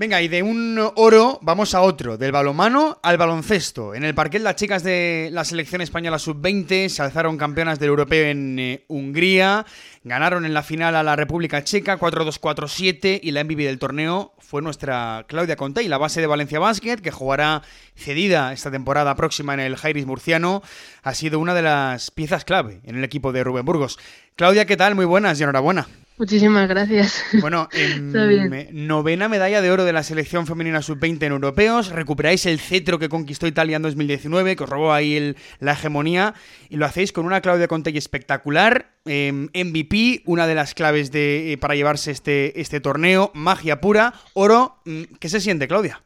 Venga, 0.00 0.22
y 0.22 0.28
de 0.28 0.42
un 0.42 0.80
oro 0.96 1.38
vamos 1.42 1.74
a 1.74 1.82
otro, 1.82 2.16
del 2.16 2.32
balonmano 2.32 2.98
al 3.02 3.18
baloncesto. 3.18 3.94
En 3.94 4.02
el 4.02 4.14
parquet 4.14 4.40
las 4.40 4.56
chicas 4.56 4.82
de 4.82 5.28
la 5.30 5.44
selección 5.44 5.82
española 5.82 6.18
sub-20 6.18 6.88
se 6.88 7.02
alzaron 7.02 7.36
campeonas 7.36 7.78
del 7.78 7.90
europeo 7.90 8.24
en 8.24 8.58
eh, 8.58 8.84
Hungría, 8.88 9.66
ganaron 10.02 10.46
en 10.46 10.54
la 10.54 10.62
final 10.62 10.96
a 10.96 11.02
la 11.02 11.16
República 11.16 11.62
Checa 11.64 11.98
4-2-4-7 11.98 13.20
y 13.22 13.30
la 13.32 13.44
MVP 13.44 13.64
del 13.64 13.78
torneo 13.78 14.32
fue 14.38 14.62
nuestra 14.62 15.26
Claudia 15.28 15.56
Conte 15.56 15.82
y 15.82 15.88
la 15.88 15.98
base 15.98 16.22
de 16.22 16.26
Valencia 16.26 16.58
Basket, 16.58 16.96
que 16.96 17.10
jugará 17.10 17.60
cedida 17.94 18.54
esta 18.54 18.70
temporada 18.70 19.14
próxima 19.16 19.52
en 19.52 19.60
el 19.60 19.76
Jairis 19.76 20.06
Murciano, 20.06 20.62
ha 21.02 21.12
sido 21.12 21.38
una 21.38 21.52
de 21.52 21.60
las 21.60 22.10
piezas 22.10 22.46
clave 22.46 22.80
en 22.84 22.96
el 22.96 23.04
equipo 23.04 23.32
de 23.32 23.44
Rubén 23.44 23.66
Burgos. 23.66 23.98
Claudia, 24.34 24.64
¿qué 24.64 24.78
tal? 24.78 24.94
Muy 24.94 25.04
buenas 25.04 25.38
y 25.38 25.42
enhorabuena. 25.42 25.88
Muchísimas 26.20 26.68
gracias. 26.68 27.24
Bueno, 27.40 27.66
novena 28.72 29.26
medalla 29.30 29.62
de 29.62 29.70
oro 29.70 29.86
de 29.86 29.94
la 29.94 30.02
selección 30.02 30.46
femenina 30.46 30.82
sub-20 30.82 31.22
en 31.22 31.32
europeos. 31.32 31.88
Recuperáis 31.88 32.44
el 32.44 32.60
cetro 32.60 32.98
que 32.98 33.08
conquistó 33.08 33.46
Italia 33.46 33.76
en 33.76 33.82
2019, 33.82 34.54
que 34.54 34.64
os 34.64 34.68
robó 34.68 34.92
ahí 34.92 35.34
la 35.60 35.72
hegemonía, 35.72 36.34
y 36.68 36.76
lo 36.76 36.84
hacéis 36.84 37.12
con 37.12 37.24
una 37.24 37.40
Claudia 37.40 37.68
Conte 37.68 37.96
espectacular. 37.96 38.90
MVP, 39.06 40.16
em, 40.16 40.22
una 40.26 40.46
de 40.46 40.54
las 40.54 40.74
claves 40.74 41.10
de, 41.10 41.54
eh, 41.54 41.56
para 41.56 41.74
llevarse 41.74 42.10
este, 42.10 42.60
este 42.60 42.80
torneo. 42.80 43.30
Magia 43.32 43.80
pura, 43.80 44.12
oro. 44.34 44.76
Mm, 44.84 45.04
¿Qué 45.18 45.30
se 45.30 45.40
siente, 45.40 45.68
Claudia? 45.68 46.02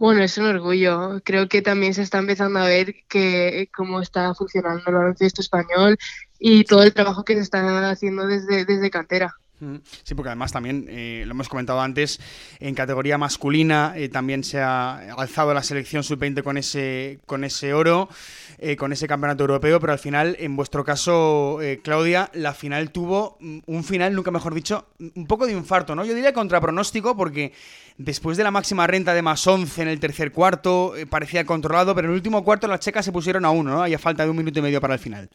Bueno, 0.00 0.24
es 0.24 0.36
un 0.38 0.46
orgullo. 0.46 1.20
Creo 1.24 1.48
que 1.48 1.62
también 1.62 1.94
se 1.94 2.02
está 2.02 2.18
empezando 2.18 2.58
a 2.58 2.66
ver 2.66 2.96
que 3.08 3.68
cómo 3.72 4.00
está 4.00 4.34
funcionando 4.34 4.82
el 4.88 4.94
baloncesto 4.94 5.40
español 5.40 5.96
y 6.40 6.64
todo 6.64 6.82
el 6.82 6.94
trabajo 6.94 7.24
que 7.24 7.34
se 7.34 7.42
está 7.42 7.90
haciendo 7.90 8.26
desde, 8.26 8.64
desde 8.64 8.90
cantera. 8.90 9.36
Sí, 10.04 10.14
porque 10.14 10.30
además 10.30 10.52
también, 10.52 10.86
eh, 10.88 11.24
lo 11.26 11.32
hemos 11.32 11.50
comentado 11.50 11.82
antes, 11.82 12.18
en 12.60 12.74
categoría 12.74 13.18
masculina 13.18 13.92
eh, 13.94 14.08
también 14.08 14.42
se 14.42 14.60
ha 14.60 15.12
alzado 15.12 15.52
la 15.52 15.62
selección 15.62 16.02
sub-20 16.02 16.42
con 16.42 16.56
ese, 16.56 17.18
con 17.26 17.44
ese 17.44 17.74
oro, 17.74 18.08
eh, 18.58 18.76
con 18.76 18.92
ese 18.92 19.06
campeonato 19.06 19.42
europeo, 19.42 19.78
pero 19.78 19.92
al 19.92 19.98
final, 19.98 20.34
en 20.38 20.56
vuestro 20.56 20.82
caso, 20.82 21.58
Claudia, 21.82 22.30
la 22.32 22.54
final 22.54 22.90
tuvo 22.90 23.36
un 23.66 23.84
final, 23.84 24.14
nunca 24.14 24.30
mejor 24.30 24.54
dicho, 24.54 24.86
un 24.98 25.26
poco 25.26 25.46
de 25.46 25.52
infarto, 25.52 25.94
¿no? 25.94 26.06
Yo 26.06 26.14
diría 26.14 26.32
contra 26.32 26.60
pronóstico 26.60 27.14
porque 27.14 27.52
después 27.98 28.38
de 28.38 28.44
la 28.44 28.50
máxima 28.50 28.86
renta 28.86 29.12
de 29.12 29.20
más 29.20 29.46
11 29.46 29.82
en 29.82 29.88
el 29.88 30.00
tercer 30.00 30.32
cuarto, 30.32 30.94
parecía 31.10 31.44
controlado, 31.44 31.94
pero 31.94 32.06
en 32.06 32.12
el 32.12 32.16
último 32.16 32.42
cuarto 32.44 32.66
las 32.66 32.80
checas 32.80 33.04
se 33.04 33.12
pusieron 33.12 33.44
a 33.44 33.50
uno, 33.50 33.72
¿no? 33.72 33.82
Había 33.82 33.98
falta 33.98 34.24
de 34.24 34.30
un 34.30 34.38
minuto 34.38 34.58
y 34.58 34.62
medio 34.62 34.80
para 34.80 34.94
el 34.94 35.00
final. 35.00 35.28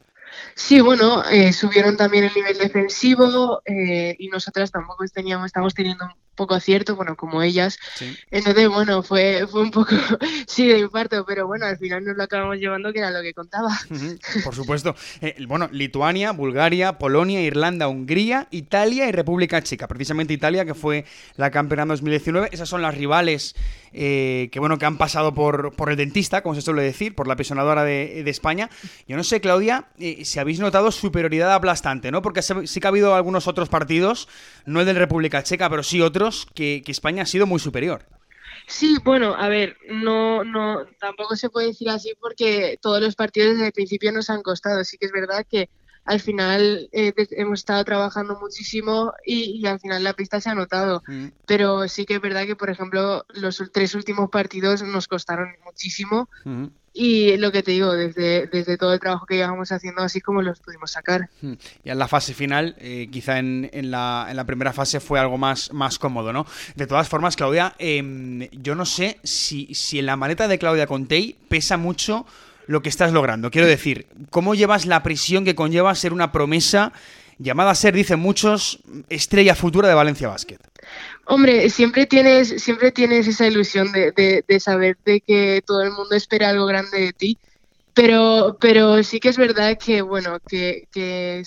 Sí, 0.53 0.81
bueno, 0.81 1.23
eh, 1.25 1.53
subieron 1.53 1.97
también 1.97 2.25
el 2.25 2.33
nivel 2.33 2.57
defensivo 2.57 3.61
eh, 3.65 4.15
y 4.17 4.27
nosotras 4.29 4.71
tampoco 4.71 5.05
teníamos, 5.13 5.47
estamos 5.47 5.73
teniendo 5.73 6.05
poco 6.35 6.55
acierto, 6.55 6.95
bueno, 6.95 7.15
como 7.15 7.41
ellas. 7.41 7.79
Entonces, 8.31 8.69
bueno, 8.69 9.03
fue, 9.03 9.47
fue 9.49 9.61
un 9.61 9.71
poco, 9.71 9.95
sí, 10.47 10.67
de 10.67 10.79
infarto, 10.79 11.25
pero 11.25 11.47
bueno, 11.47 11.65
al 11.65 11.77
final 11.77 12.03
nos 12.03 12.17
lo 12.17 12.23
acabamos 12.23 12.57
llevando, 12.57 12.93
que 12.93 12.99
era 12.99 13.11
lo 13.11 13.21
que 13.21 13.33
contaba. 13.33 13.69
Por 14.43 14.55
supuesto. 14.55 14.95
Eh, 15.21 15.35
bueno, 15.47 15.69
Lituania, 15.71 16.31
Bulgaria, 16.31 16.97
Polonia, 16.97 17.41
Irlanda, 17.41 17.87
Hungría, 17.87 18.47
Italia 18.51 19.07
y 19.07 19.11
República 19.11 19.61
Checa. 19.61 19.87
Precisamente 19.87 20.33
Italia, 20.33 20.65
que 20.65 20.73
fue 20.73 21.05
la 21.37 21.51
campeona 21.51 21.83
en 21.83 21.89
2019. 21.89 22.49
Esas 22.51 22.69
son 22.69 22.81
las 22.81 22.95
rivales 22.95 23.55
eh, 23.97 24.49
que, 24.51 24.59
bueno, 24.59 24.77
que 24.77 24.85
han 24.85 24.97
pasado 24.97 25.33
por, 25.33 25.73
por 25.73 25.89
el 25.89 25.95
dentista, 25.95 26.43
como 26.43 26.53
se 26.53 26.61
suele 26.61 26.81
decir, 26.81 27.15
por 27.15 27.27
la 27.27 27.37
pisonadora 27.37 27.85
de, 27.85 28.23
de 28.23 28.29
España. 28.29 28.69
Yo 29.07 29.15
no 29.15 29.23
sé, 29.23 29.39
Claudia, 29.39 29.85
eh, 29.97 30.25
si 30.25 30.37
habéis 30.37 30.59
notado 30.59 30.91
superioridad 30.91 31.53
aplastante, 31.53 32.11
¿no? 32.11 32.21
Porque 32.21 32.41
sí 32.41 32.79
que 32.79 32.87
ha 32.87 32.89
habido 32.89 33.15
algunos 33.15 33.47
otros 33.47 33.69
partidos, 33.69 34.27
no 34.65 34.79
el 34.79 34.86
de 34.86 34.93
República 34.93 35.43
Checa, 35.43 35.69
pero 35.69 35.84
sí 35.84 36.01
otros, 36.01 36.48
que, 36.53 36.84
España 36.88 37.24
ha 37.24 37.25
sido 37.25 37.45
muy 37.45 37.60
superior. 37.60 38.05
Sí, 38.67 38.98
bueno, 39.03 39.36
a 39.36 39.48
ver, 39.48 39.77
no, 39.89 40.43
no, 40.43 40.86
tampoco 41.00 41.36
se 41.36 41.50
puede 41.50 41.67
decir 41.67 41.89
así 41.89 42.13
porque 42.19 42.79
todos 42.81 43.01
los 43.01 43.15
partidos 43.15 43.53
desde 43.53 43.67
el 43.67 43.74
principio 43.74 44.12
nos 44.12 44.29
han 44.29 44.41
costado. 44.41 44.84
Sí 44.84 44.98
que 44.98 45.05
es 45.05 45.12
verdad 45.12 45.45
que 45.50 45.69
al 46.05 46.19
final 46.19 46.89
eh, 46.91 47.13
hemos 47.31 47.60
estado 47.60 47.84
trabajando 47.84 48.39
muchísimo 48.39 49.13
y, 49.25 49.65
al 49.67 49.79
final 49.79 50.03
la 50.03 50.13
pista 50.13 50.39
se 50.39 50.50
ha 50.50 50.55
notado. 50.55 51.03
Mm. 51.07 51.27
Pero 51.45 51.88
sí 51.88 52.05
que 52.05 52.15
es 52.15 52.22
verdad 52.22 52.45
que, 52.45 52.55
por 52.55 52.69
ejemplo, 52.69 53.25
los 53.34 53.62
tres 53.72 53.93
últimos 53.93 54.29
partidos 54.29 54.81
nos 54.84 55.07
costaron 55.07 55.50
muchísimo. 55.63 56.29
Mm. 56.43 56.67
Y 56.97 57.35
lo 57.35 57.51
que 57.51 57.61
te 57.61 57.71
digo, 57.71 57.91
desde, 57.91 58.47
desde 58.47 58.77
todo 58.77 58.93
el 58.93 59.01
trabajo 59.01 59.25
que 59.25 59.35
llevamos 59.35 59.69
haciendo, 59.69 60.01
así 60.01 60.21
como 60.21 60.41
los 60.41 60.61
pudimos 60.61 60.91
sacar. 60.91 61.29
Hmm. 61.41 61.55
Y 61.83 61.89
en 61.89 61.99
la 61.99 62.07
fase 62.07 62.33
final, 62.33 62.73
eh, 62.79 63.09
quizá 63.11 63.37
en, 63.37 63.69
en, 63.73 63.91
la, 63.91 64.27
en, 64.29 64.37
la, 64.37 64.45
primera 64.45 64.71
fase 64.71 65.01
fue 65.01 65.19
algo 65.19 65.37
más, 65.37 65.73
más 65.73 65.99
cómodo, 65.99 66.31
¿no? 66.31 66.45
De 66.75 66.87
todas 66.87 67.09
formas, 67.09 67.35
Claudia, 67.35 67.75
em, 67.79 68.47
yo 68.51 68.75
no 68.75 68.85
sé 68.85 69.19
si, 69.23 69.75
si 69.75 69.99
en 69.99 70.05
la 70.05 70.15
maleta 70.15 70.47
de 70.47 70.57
Claudia 70.57 70.87
Contey 70.87 71.35
pesa 71.49 71.75
mucho 71.75 72.25
lo 72.65 72.81
que 72.81 72.87
estás 72.87 73.11
logrando. 73.11 73.51
Quiero 73.51 73.67
decir, 73.67 74.07
¿cómo 74.29 74.55
llevas 74.55 74.85
la 74.85 75.03
presión 75.03 75.43
que 75.43 75.53
conlleva 75.53 75.93
ser 75.95 76.13
una 76.13 76.31
promesa 76.31 76.93
llamada 77.39 77.71
a 77.71 77.75
ser, 77.75 77.93
dicen 77.93 78.21
muchos, 78.21 78.79
estrella 79.09 79.53
futura 79.53 79.89
de 79.89 79.95
Valencia 79.95 80.29
Basket? 80.29 80.59
Hombre, 81.25 81.69
siempre 81.69 82.05
tienes, 82.05 82.61
siempre 82.61 82.91
tienes 82.91 83.27
esa 83.27 83.47
ilusión 83.47 83.91
de, 83.91 84.11
de, 84.47 84.59
saber 84.59 84.97
de 85.05 85.21
que 85.21 85.63
todo 85.65 85.81
el 85.81 85.91
mundo 85.91 86.15
espera 86.15 86.49
algo 86.49 86.65
grande 86.65 86.99
de 86.99 87.13
ti, 87.13 87.39
pero, 87.93 88.57
pero 88.59 89.01
sí 89.03 89.19
que 89.19 89.29
es 89.29 89.37
verdad 89.37 89.77
que, 89.83 90.01
bueno, 90.01 90.39
que, 90.47 90.87
que 90.91 91.43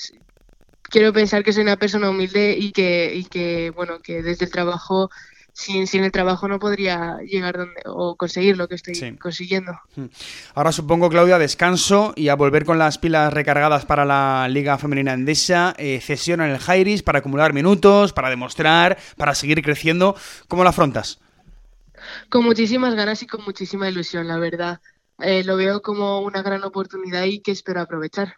quiero 0.83 1.12
pensar 1.12 1.45
que 1.45 1.52
soy 1.52 1.62
una 1.62 1.76
persona 1.76 2.11
humilde 2.11 2.57
y 2.59 2.73
que, 2.73 3.12
y 3.14 3.25
que, 3.26 3.71
bueno, 3.71 4.00
que 4.02 4.23
desde 4.23 4.47
el 4.47 4.50
trabajo 4.50 5.11
sin, 5.59 5.88
sin 5.88 6.05
el 6.05 6.12
trabajo 6.12 6.47
no 6.47 6.61
podría 6.61 7.19
llegar 7.27 7.59
donde, 7.59 7.83
o 7.87 8.15
conseguir 8.15 8.57
lo 8.57 8.69
que 8.69 8.77
estoy 8.77 9.17
consiguiendo. 9.19 9.73
Hmm. 9.97 10.07
Ahora 10.55 10.71
supongo, 10.71 11.11
Claudia, 11.11 11.37
descanso 11.37 12.12
y 12.15 12.29
a 12.29 12.37
volver 12.37 12.65
con 12.65 12.79
las 12.79 12.99
pilas 12.99 13.33
recargadas 13.33 13.85
para 13.85 14.05
la 14.05 14.47
Liga 14.49 14.79
Femenina 14.79 15.15
Endesa, 15.15 15.75
eh, 15.77 16.00
cesión 16.00 16.41
en 16.43 16.50
el 16.50 16.59
Jairis 16.59 17.03
para 17.03 17.19
acumular 17.19 17.53
minutos, 17.53 18.12
para 18.12 18.31
demostrar, 18.31 18.99
para 19.17 19.35
seguir 19.35 19.61
creciendo. 19.61 20.15
¿Cómo 20.47 20.62
lo 20.62 20.69
afrontas? 20.69 21.19
Con 22.31 22.45
muchísimas 22.45 22.95
ganas 22.95 23.21
y 23.25 23.27
con 23.27 23.45
muchísima 23.45 23.88
ilusión, 23.88 24.29
la 24.29 24.38
verdad. 24.38 24.81
Eh, 25.19 25.43
lo 25.43 25.57
veo 25.57 25.83
como 25.83 26.21
una 26.21 26.43
gran 26.43 26.62
oportunidad 26.62 27.25
y 27.25 27.41
que 27.41 27.50
espero 27.50 27.81
aprovechar. 27.81 28.37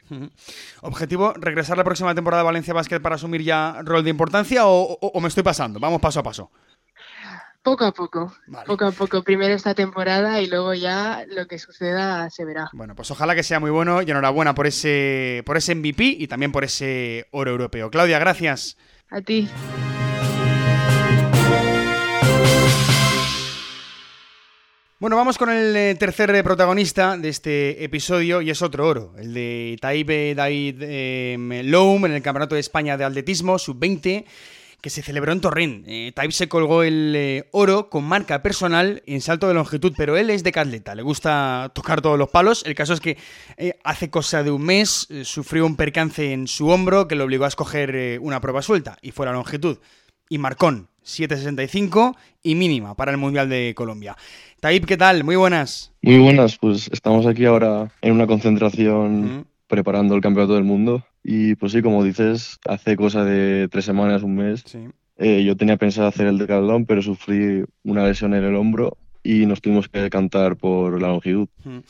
¿Objetivo, 0.81 1.35
regresar 1.35 1.77
la 1.77 1.85
próxima 1.85 2.15
temporada 2.15 2.43
de 2.43 2.47
Valencia 2.47 2.73
Basket 2.73 3.01
para 3.01 3.17
asumir 3.17 3.43
ya 3.43 3.83
rol 3.85 4.03
de 4.05 4.09
importancia 4.09 4.63
o 4.65 5.21
me 5.21 5.29
estoy 5.29 5.43
pasando? 5.43 5.79
Vamos 5.79 6.01
paso 6.01 6.21
a 6.21 6.23
paso. 6.23 6.51
Poco 7.63 7.85
a 7.85 7.93
poco, 7.93 8.33
poco 8.65 8.87
a 8.87 8.91
poco. 8.91 9.23
Primero 9.23 9.55
esta 9.55 9.75
temporada 9.75 10.41
y 10.41 10.47
luego 10.47 10.73
ya 10.73 11.27
lo 11.29 11.47
que 11.47 11.59
suceda 11.59 12.31
se 12.31 12.47
verá. 12.47 12.71
Bueno, 12.73 12.95
pues 12.95 13.11
ojalá 13.11 13.35
que 13.35 13.43
sea 13.43 13.61
muy 13.61 13.71
bueno 13.71 14.01
y 14.01 14.11
enhorabuena 14.11 14.55
por 14.55 14.67
ese, 14.67 15.43
por 15.45 15.59
ese 15.59 15.75
MVP 15.75 16.05
y 16.05 16.27
también 16.27 16.53
por 16.53 16.65
ese 16.65 17.27
oro 17.33 17.51
europeo. 17.51 17.91
Claudia, 17.91 18.19
gracias. 18.19 18.79
A 19.11 19.21
ti. 19.21 19.47
Bueno, 24.99 25.17
vamos 25.17 25.37
con 25.37 25.51
el 25.51 25.77
eh, 25.77 25.95
tercer 25.97 26.43
protagonista 26.43 27.19
de 27.19 27.29
este 27.29 27.85
episodio 27.85 28.41
y 28.41 28.51
es 28.51 28.63
otro 28.63 28.87
oro, 28.87 29.15
el 29.19 29.35
de 29.35 29.77
Taibe 29.81 30.35
Daid 30.35 30.77
eh, 30.81 31.63
Loum 31.65 32.07
en 32.07 32.13
el 32.13 32.23
Campeonato 32.23 32.55
de 32.55 32.61
España 32.61 32.97
de 32.97 33.05
Atletismo, 33.05 33.59
sub-20 33.59 34.25
que 34.81 34.91
se 34.91 35.03
celebró 35.03 35.33
en 35.33 35.41
Torrín. 35.41 35.85
Eh, 35.87 36.13
Type 36.15 36.33
se 36.33 36.49
colgó 36.49 36.83
el 36.83 37.15
eh, 37.17 37.49
oro 37.53 37.91
con 37.91 38.05
marca 38.05 38.43
personal 38.43 39.03
en 39.07 39.21
salto 39.21 39.49
de 39.49 39.55
longitud, 39.55 39.93
pero 39.97 40.17
él 40.17 40.31
es 40.31 40.43
de 40.43 40.53
catleta, 40.53 40.95
le 40.95 41.03
gusta 41.03 41.71
tocar 41.75 42.01
todos 42.01 42.19
los 42.19 42.31
palos. 42.31 42.63
El 42.67 42.75
caso 42.75 42.95
es 42.95 43.01
que 43.01 43.17
eh, 43.57 43.75
hace 43.85 44.11
cosa 44.11 44.43
de 44.43 44.51
un 44.51 44.63
mes 44.63 45.09
sufrió 45.25 45.67
un 45.67 45.77
percance 45.77 46.33
en 46.33 46.47
su 46.47 46.69
hombro 46.69 47.09
que 47.09 47.15
le 47.15 47.23
obligó 47.23 47.45
a 47.45 47.49
escoger 47.49 48.19
una 48.21 48.41
prueba 48.41 48.63
suelta 48.63 48.97
y 49.03 49.11
fue 49.11 49.27
la 49.27 49.33
longitud. 49.33 49.79
Y 50.29 50.39
marcón, 50.39 50.89
7.65 51.05 52.17
y 52.43 52.55
mínima 52.55 52.95
para 52.95 53.11
el 53.11 53.19
Mundial 53.19 53.49
de 53.49 53.75
Colombia. 53.75 54.17
Taib, 54.61 54.87
¿qué 54.87 54.97
tal? 54.97 55.25
Muy 55.25 55.37
buenas. 55.37 55.93
Muy 56.03 56.19
buenas, 56.19 56.57
pues 56.59 56.89
estamos 56.93 57.27
aquí 57.27 57.45
ahora 57.45 57.91
en 58.01 58.13
una 58.13 58.27
concentración 58.27 59.47
preparando 59.67 60.15
el 60.15 60.21
Campeonato 60.21 60.55
del 60.55 60.65
Mundo 60.65 61.05
y 61.23 61.55
pues 61.55 61.73
sí, 61.73 61.83
como 61.83 62.03
dices, 62.03 62.59
hace 62.67 62.97
cosa 62.97 63.25
de 63.25 63.69
tres 63.69 63.85
semanas, 63.85 64.23
un 64.23 64.37
mes, 64.37 64.65
eh, 65.17 65.45
yo 65.45 65.57
tenía 65.57 65.77
pensado 65.77 66.09
hacer 66.09 66.27
el 66.27 66.39
decathlon, 66.39 66.87
pero 66.87 67.03
sufrí 67.03 67.65
una 67.85 68.05
lesión 68.05 68.35
en 68.35 68.45
el 68.45 68.57
hombro 68.57 68.97
y 69.23 69.45
nos 69.45 69.61
tuvimos 69.61 69.89
que 69.89 70.01
decantar 70.01 70.57
por 70.57 71.01
la 71.01 71.09
longitud. 71.09 71.49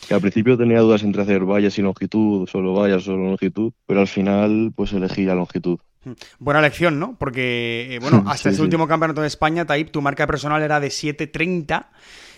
Que 0.09 0.14
al 0.14 0.21
principio 0.21 0.59
tenía 0.59 0.81
dudas 0.81 1.03
entre 1.05 1.23
hacer 1.23 1.45
vallas 1.45 1.79
y 1.79 1.83
longitud, 1.83 2.49
solo 2.49 2.75
vallas, 2.75 3.05
solo 3.05 3.25
longitud, 3.25 3.73
pero 3.87 4.01
al 4.01 4.09
final 4.09 4.73
pues 4.75 4.93
elegí 4.93 5.25
la 5.25 5.35
longitud. 5.35 5.79
Buena 6.38 6.61
elección, 6.61 6.99
¿no? 6.99 7.16
Porque, 7.19 7.95
eh, 7.95 7.99
bueno, 8.01 8.25
hasta 8.27 8.51
ese 8.51 8.62
último 8.62 8.88
campeonato 8.88 9.21
de 9.21 9.29
España, 9.29 9.66
Taip, 9.66 9.90
tu 9.90 10.03
marca 10.03 10.27
personal 10.27 10.62
era 10.62 10.81
de 10.81 10.88
7.30 10.88 11.87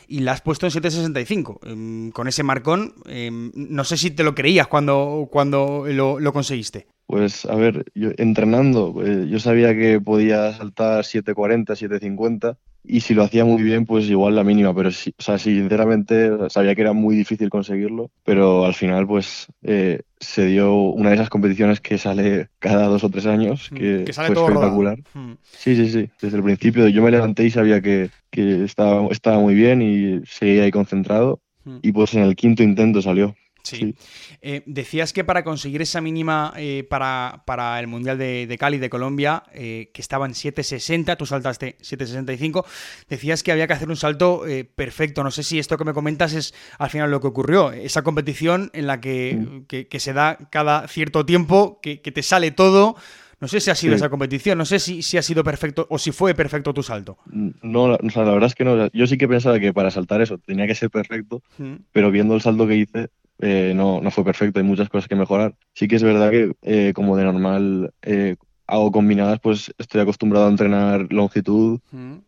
y 0.08 0.20
la 0.20 0.32
has 0.32 0.40
puesto 0.40 0.66
en 0.66 0.72
765. 0.72 1.60
Em, 1.64 2.10
con 2.10 2.28
ese 2.28 2.42
marcón, 2.42 2.94
em, 3.06 3.52
no 3.54 3.84
sé 3.84 3.96
si 3.96 4.10
te 4.10 4.24
lo 4.24 4.34
creías 4.34 4.66
cuando, 4.66 5.28
cuando 5.30 5.84
lo, 5.86 6.32
conseguiste. 6.32 6.86
Pues 7.06 7.44
a 7.44 7.54
ver, 7.54 7.84
yo 7.94 8.10
entrenando, 8.16 8.94
eh, 9.04 9.26
yo 9.28 9.38
sabía 9.38 9.74
que 9.74 10.00
podía 10.00 10.52
saltar 10.54 11.04
740, 11.04 11.76
750 11.76 12.56
y 12.84 13.00
si 13.00 13.14
lo 13.14 13.22
hacía 13.22 13.44
muy 13.44 13.62
bien, 13.62 13.86
pues 13.86 14.08
igual 14.08 14.34
la 14.34 14.44
mínima, 14.44 14.74
pero 14.74 14.90
sí, 14.90 15.14
o 15.16 15.22
sea, 15.22 15.38
sinceramente 15.38 16.30
sabía 16.50 16.74
que 16.74 16.80
era 16.80 16.92
muy 16.92 17.14
difícil 17.14 17.48
conseguirlo, 17.48 18.10
pero 18.24 18.64
al 18.64 18.74
final 18.74 19.06
pues 19.06 19.46
eh, 19.62 20.02
se 20.18 20.46
dio 20.46 20.74
una 20.74 21.10
de 21.10 21.16
esas 21.16 21.28
competiciones 21.28 21.80
que 21.80 21.98
sale 21.98 22.48
cada 22.58 22.86
dos 22.86 23.04
o 23.04 23.10
tres 23.10 23.26
años, 23.26 23.70
mm, 23.70 23.76
que, 23.76 24.12
fue 24.12 24.26
espectacular. 24.26 24.98
Mm. 25.14 25.32
Sí, 25.42 25.76
sí, 25.76 25.88
sí, 25.90 26.10
desde 26.20 26.36
el 26.36 26.42
principio 26.42 26.88
yo 26.88 27.02
me 27.02 27.10
levanté 27.10 27.44
y 27.44 27.50
sabía 27.50 27.80
que, 27.80 28.10
que 28.30 28.64
estaba, 28.64 29.06
estaba 29.10 29.38
muy 29.38 29.54
bien 29.54 29.80
y 29.82 30.26
seguía 30.26 30.64
ahí 30.64 30.70
concentrado 30.72 31.40
mm. 31.64 31.78
y 31.82 31.92
pues 31.92 32.14
en 32.14 32.22
el 32.22 32.34
quinto 32.34 32.62
intento 32.62 33.00
salió. 33.00 33.34
Sí. 33.62 33.94
Eh, 34.40 34.62
decías 34.66 35.12
que 35.12 35.24
para 35.24 35.44
conseguir 35.44 35.82
esa 35.82 36.00
mínima 36.00 36.52
eh, 36.56 36.84
para, 36.88 37.42
para, 37.46 37.78
el 37.78 37.86
Mundial 37.86 38.18
de, 38.18 38.56
Cali 38.58 38.78
de 38.78 38.90
Colombia, 38.90 39.44
eh, 39.52 39.90
que 39.94 40.02
estaba 40.02 40.26
en 40.26 40.32
7.60, 40.32 41.16
tú 41.16 41.26
saltaste 41.26 41.76
7.65, 41.78 42.64
decías 43.08 43.42
que 43.42 43.52
había 43.52 43.66
que 43.66 43.72
hacer 43.72 43.88
un 43.88 43.96
salto 43.96 44.42
perfecto. 44.74 45.22
No 45.22 45.30
sé 45.30 45.42
si 45.42 45.58
esto 45.58 45.78
que 45.78 45.84
me 45.84 45.92
comentas 45.92 46.32
es 46.32 46.54
al 46.78 46.90
final 46.90 47.10
lo 47.10 47.20
que 47.20 47.28
ocurrió. 47.28 47.72
Esa 47.72 48.02
competición 48.02 48.70
en 48.72 48.86
la 48.86 49.00
que, 49.00 49.36
mm. 49.36 49.98
se 49.98 50.12
da 50.12 50.38
cada 50.50 50.88
cierto 50.88 51.24
tiempo, 51.24 51.80
que, 51.80 51.98
te 51.98 52.22
sale 52.22 52.50
todo. 52.50 52.96
No 53.40 53.48
sé 53.48 53.60
si 53.60 53.70
ha 53.70 53.74
sido 53.74 53.96
esa 53.96 54.08
competición, 54.08 54.56
no 54.56 54.64
sé 54.64 54.78
si, 54.78 55.02
si 55.02 55.18
ha 55.18 55.22
sido 55.22 55.42
perfecto 55.42 55.88
o 55.90 55.98
si 55.98 56.12
fue 56.12 56.32
perfecto 56.32 56.72
tu 56.72 56.84
salto. 56.84 57.18
No, 57.26 57.88
la, 57.88 57.98
la 58.00 58.22
verdad 58.22 58.46
es 58.46 58.54
que 58.54 58.64
no. 58.64 58.88
Yo 58.92 59.08
sí 59.08 59.18
que 59.18 59.26
pensaba 59.26 59.58
que 59.58 59.72
para 59.72 59.90
saltar 59.90 60.22
eso 60.22 60.38
tenía 60.38 60.68
que 60.68 60.76
ser 60.76 60.90
perfecto, 60.90 61.42
mm. 61.58 61.74
pero 61.90 62.12
viendo 62.12 62.36
el 62.36 62.40
salto 62.40 62.68
que 62.68 62.76
hice, 62.76 63.08
eh, 63.42 63.72
no, 63.74 64.00
no 64.00 64.10
fue 64.10 64.24
perfecto, 64.24 64.60
hay 64.60 64.64
muchas 64.64 64.88
cosas 64.88 65.08
que 65.08 65.16
mejorar. 65.16 65.54
Sí 65.74 65.88
que 65.88 65.96
es 65.96 66.02
verdad 66.02 66.30
que 66.30 66.52
eh, 66.62 66.92
como 66.94 67.16
de 67.16 67.24
normal 67.24 67.92
eh, 68.02 68.36
hago 68.68 68.92
combinadas, 68.92 69.40
pues 69.40 69.74
estoy 69.78 70.00
acostumbrado 70.00 70.46
a 70.46 70.50
entrenar 70.50 71.12
longitud 71.12 71.80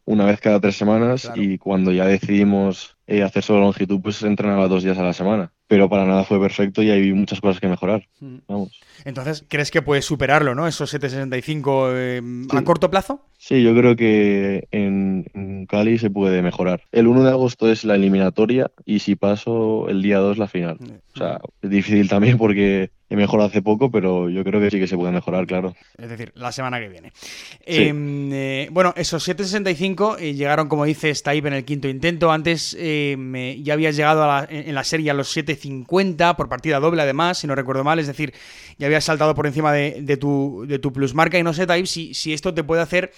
una 0.04 0.24
vez 0.26 0.40
cada 0.40 0.60
tres 0.60 0.76
semanas 0.76 1.30
y 1.36 1.56
cuando 1.56 1.92
ya 1.92 2.04
decidimos 2.06 2.96
hacer 3.06 3.42
solo 3.42 3.60
longitud, 3.60 4.00
pues 4.02 4.22
entrenaba 4.22 4.68
dos 4.68 4.82
días 4.82 4.98
a 4.98 5.04
la 5.04 5.12
semana. 5.12 5.52
Pero 5.74 5.88
para 5.88 6.04
nada 6.06 6.22
fue 6.22 6.38
perfecto 6.38 6.84
y 6.84 6.90
hay 6.90 7.12
muchas 7.12 7.40
cosas 7.40 7.58
que 7.58 7.66
mejorar. 7.66 8.06
Mm. 8.20 8.36
Vamos. 8.46 8.80
Entonces, 9.04 9.44
¿crees 9.48 9.72
que 9.72 9.82
puedes 9.82 10.04
superarlo, 10.04 10.54
¿no? 10.54 10.68
Esos 10.68 10.88
765 10.88 11.88
eh, 11.96 12.22
a 12.52 12.58
Sí. 12.58 12.64
corto 12.64 12.92
plazo? 12.92 13.22
Sí, 13.38 13.60
yo 13.60 13.74
creo 13.74 13.96
que 13.96 14.68
en, 14.70 15.26
en 15.34 15.66
Cali 15.66 15.98
se 15.98 16.10
puede 16.10 16.42
mejorar. 16.42 16.82
El 16.92 17.08
1 17.08 17.24
de 17.24 17.30
agosto 17.30 17.68
es 17.72 17.82
la 17.84 17.96
eliminatoria 17.96 18.70
y 18.84 19.00
si 19.00 19.16
paso 19.16 19.88
el 19.88 20.00
día 20.00 20.18
2 20.18 20.38
la 20.38 20.46
final. 20.46 20.78
O 21.12 21.18
sea, 21.18 21.40
es 21.60 21.70
difícil 21.70 22.08
también 22.08 22.38
porque 22.38 22.90
he 23.14 23.16
mejorado 23.16 23.48
hace 23.48 23.62
poco, 23.62 23.90
pero 23.90 24.28
yo 24.28 24.44
creo 24.44 24.60
que 24.60 24.70
sí 24.70 24.78
que 24.78 24.86
se 24.86 24.96
puede 24.96 25.12
mejorar, 25.12 25.46
claro. 25.46 25.74
Es 25.96 26.08
decir, 26.08 26.32
la 26.36 26.52
semana 26.52 26.78
que 26.78 26.88
viene. 26.88 27.12
Eh, 27.66 27.92
eh, 28.32 28.68
bueno, 28.70 28.92
esos 28.96 29.22
765 29.24 30.18
eh, 30.18 30.34
llegaron, 30.34 30.68
como 30.68 30.84
dices, 30.84 31.22
Taib 31.22 31.46
en 31.46 31.54
el 31.54 31.64
quinto 31.64 31.88
intento. 31.88 32.30
Antes 32.30 32.76
eh, 32.78 33.16
me- 33.18 33.62
ya 33.62 33.74
habías 33.74 33.96
llegado 33.96 34.22
a 34.24 34.26
la- 34.42 34.48
en 34.50 34.74
la 34.74 34.84
serie 34.84 35.10
a 35.10 35.14
los 35.14 35.28
750 35.30 36.36
por 36.36 36.48
partida 36.48 36.78
doble, 36.80 37.02
además, 37.02 37.38
si 37.38 37.46
no 37.46 37.54
recuerdo 37.54 37.84
mal. 37.84 37.98
Es 37.98 38.06
decir, 38.06 38.32
ya 38.78 38.86
habías 38.86 39.04
saltado 39.04 39.34
por 39.34 39.46
encima 39.46 39.72
de, 39.72 39.98
de 40.02 40.16
tu, 40.16 40.64
de 40.68 40.78
tu 40.78 40.92
plus 40.92 41.14
marca. 41.14 41.38
Y 41.38 41.42
no 41.42 41.54
sé, 41.54 41.66
Taib, 41.66 41.86
si, 41.86 42.14
si 42.14 42.32
esto 42.32 42.52
te 42.54 42.64
puede 42.64 42.82
hacer 42.82 43.12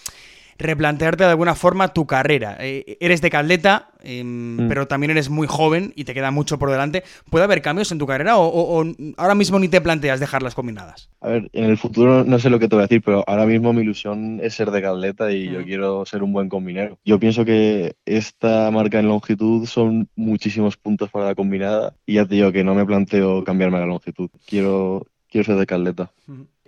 replantearte 0.58 1.24
de 1.24 1.30
alguna 1.30 1.54
forma 1.54 1.88
tu 1.88 2.06
carrera. 2.06 2.56
Eh, 2.60 2.96
eres 3.00 3.20
de 3.20 3.30
Caldeta, 3.30 3.90
eh, 4.02 4.22
pero 4.68 4.86
también 4.86 5.10
eres 5.10 5.28
muy 5.30 5.46
joven 5.46 5.92
y 5.96 6.04
te 6.04 6.14
queda 6.14 6.30
mucho 6.30 6.58
por 6.58 6.70
delante. 6.70 7.02
¿Puede 7.30 7.44
haber 7.44 7.62
cambios 7.62 7.90
en 7.92 7.98
tu 7.98 8.06
carrera 8.06 8.36
o, 8.38 8.46
o- 8.46 8.80
o 8.82 8.86
ahora 9.16 9.34
mismo 9.34 9.58
ni 9.58 9.68
te 9.68 9.80
planteas 9.80 10.20
dejarlas 10.20 10.54
combinadas? 10.54 11.08
A 11.20 11.28
ver, 11.28 11.50
en 11.52 11.64
el 11.64 11.76
futuro 11.78 12.24
no 12.24 12.38
sé 12.38 12.50
lo 12.50 12.58
que 12.58 12.68
te 12.68 12.76
voy 12.76 12.82
a 12.82 12.86
decir, 12.86 13.02
pero 13.04 13.24
ahora 13.26 13.46
mismo 13.46 13.72
mi 13.72 13.82
ilusión 13.82 14.40
es 14.42 14.54
ser 14.54 14.70
de 14.70 14.82
Caleta 14.82 15.32
y 15.32 15.46
yo 15.46 15.58
Ujú. 15.58 15.64
quiero 15.66 16.06
ser 16.06 16.22
un 16.22 16.32
buen 16.32 16.48
combinero. 16.48 16.98
Yo 17.04 17.18
pienso 17.18 17.44
que 17.44 17.96
esta 18.04 18.70
marca 18.70 18.98
en 19.00 19.08
longitud 19.08 19.66
son 19.66 20.08
muchísimos 20.14 20.76
puntos 20.76 21.10
para 21.10 21.26
la 21.26 21.34
combinada 21.34 21.94
y 22.06 22.14
ya 22.14 22.26
te 22.26 22.36
digo 22.36 22.52
que 22.52 22.64
no 22.64 22.74
me 22.74 22.86
planteo 22.86 23.42
cambiarme 23.44 23.78
la 23.80 23.86
longitud. 23.86 24.30
Quiero, 24.46 25.06
quiero 25.28 25.44
ser 25.44 25.56
de 25.56 25.66
Caleta. 25.66 26.10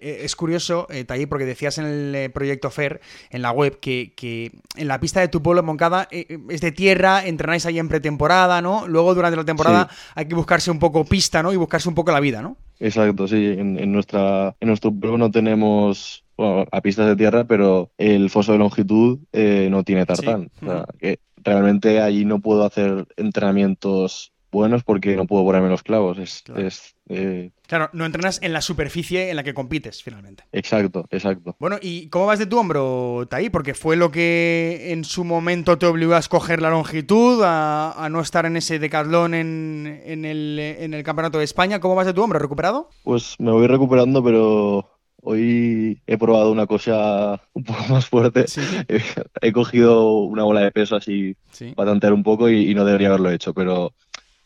Eh, 0.00 0.20
Es 0.24 0.36
curioso, 0.36 0.86
eh, 0.90 1.04
Taí, 1.04 1.26
porque 1.26 1.44
decías 1.44 1.78
en 1.78 1.86
el 1.86 2.14
eh, 2.14 2.30
proyecto 2.30 2.70
FER, 2.70 3.00
en 3.30 3.42
la 3.42 3.50
web, 3.50 3.78
que, 3.80 4.12
que 4.16 4.52
en 4.76 4.88
la 4.88 5.00
pista 5.00 5.20
de 5.20 5.28
tu 5.28 5.42
pueblo, 5.42 5.62
Moncada, 5.62 6.08
eh, 6.10 6.38
es 6.48 6.60
de 6.60 6.72
tierra, 6.72 7.26
entrenáis 7.26 7.66
ahí 7.66 7.78
en 7.78 7.88
pretemporada, 7.88 8.62
¿no? 8.62 8.86
Luego, 8.88 9.14
durante 9.14 9.36
la 9.36 9.44
temporada, 9.44 9.88
hay 10.14 10.26
que 10.26 10.34
buscarse 10.34 10.70
un 10.70 10.78
poco 10.78 11.04
pista, 11.04 11.42
¿no? 11.42 11.52
Y 11.52 11.56
buscarse 11.56 11.88
un 11.88 11.94
poco 11.94 12.12
la 12.12 12.20
vida, 12.20 12.42
¿no? 12.42 12.56
Exacto, 12.80 13.26
sí. 13.26 13.54
En, 13.58 13.78
en 13.78 13.92
nuestra, 13.92 14.54
en 14.60 14.68
nuestro 14.68 14.92
pueblo 14.92 15.18
no 15.18 15.30
tenemos 15.30 16.24
bueno, 16.36 16.64
a 16.70 16.80
pistas 16.80 17.06
de 17.08 17.16
tierra, 17.16 17.44
pero 17.44 17.90
el 17.98 18.30
foso 18.30 18.52
de 18.52 18.58
longitud 18.58 19.18
no 19.32 19.82
tiene 19.82 20.06
tartán. 20.06 20.50
Sí. 20.60 20.66
O 20.66 20.70
sea, 20.70 20.84
que 20.98 21.18
realmente 21.42 22.00
allí 22.00 22.24
no 22.24 22.40
puedo 22.40 22.64
hacer 22.64 23.06
entrenamientos 23.16 24.32
buenos 24.50 24.82
porque 24.84 25.16
no 25.16 25.26
puedo 25.26 25.44
ponerme 25.44 25.68
los 25.68 25.82
clavos. 25.82 26.18
Es, 26.18 26.42
Claro. 26.44 26.66
es, 26.66 26.94
eh, 27.08 27.50
Claro, 27.66 27.90
no 27.92 28.06
entrenas 28.06 28.38
en 28.42 28.52
la 28.52 28.60
superficie 28.62 29.28
en 29.30 29.36
la 29.36 29.42
que 29.44 29.52
compites, 29.54 30.02
finalmente. 30.02 30.44
exacto, 30.52 31.06
exacto. 31.10 31.54
Bueno, 31.58 31.76
¿y 31.82 32.08
cómo 32.08 32.26
vas 32.26 32.38
de 32.38 32.46
tu 32.46 32.58
hombro, 32.58 33.26
Taí? 33.28 33.50
Porque 33.50 33.74
fue 33.74 33.96
lo 33.96 34.10
que 34.10 34.92
en 34.92 35.04
su 35.04 35.24
momento 35.24 35.76
te 35.78 35.86
obligó 35.86 36.14
a 36.14 36.18
escoger 36.18 36.62
la 36.62 36.70
longitud, 36.70 37.42
a, 37.44 37.92
a 37.92 38.08
no 38.08 38.20
estar 38.20 38.46
en 38.46 38.56
ese 38.56 38.78
decatlón 38.78 39.34
en, 39.34 40.00
en 40.04 40.24
el, 40.24 40.58
en 40.58 40.94
el 40.94 41.02
Campeonato 41.02 41.38
de 41.38 41.44
España. 41.44 41.80
¿Cómo 41.80 41.94
vas 41.94 42.06
de 42.06 42.14
tu 42.14 42.22
hombro? 42.22 42.38
¿Recuperado? 42.38 42.88
Pues 43.04 43.34
me 43.38 43.50
voy 43.52 43.66
recuperando, 43.66 44.22
pero 44.24 44.88
hoy 45.22 46.00
he 46.06 46.16
probado 46.16 46.50
una 46.52 46.66
cosa 46.66 47.40
un 47.52 47.64
poco 47.64 47.84
más 47.90 48.06
fuerte. 48.06 48.46
Sí. 48.48 48.60
He, 48.88 49.00
he 49.48 49.52
cogido 49.52 50.20
una 50.22 50.44
bola 50.44 50.60
de 50.60 50.70
peso 50.72 50.96
así 50.96 51.36
Sí. 51.50 51.72
para 51.76 51.90
tantear 51.90 52.12
un 52.12 52.22
poco 52.22 52.48
y, 52.48 52.70
y 52.70 52.74
no 52.74 52.84
debería 52.84 53.08
haberlo 53.08 53.30
hecho, 53.30 53.52
pero, 53.52 53.92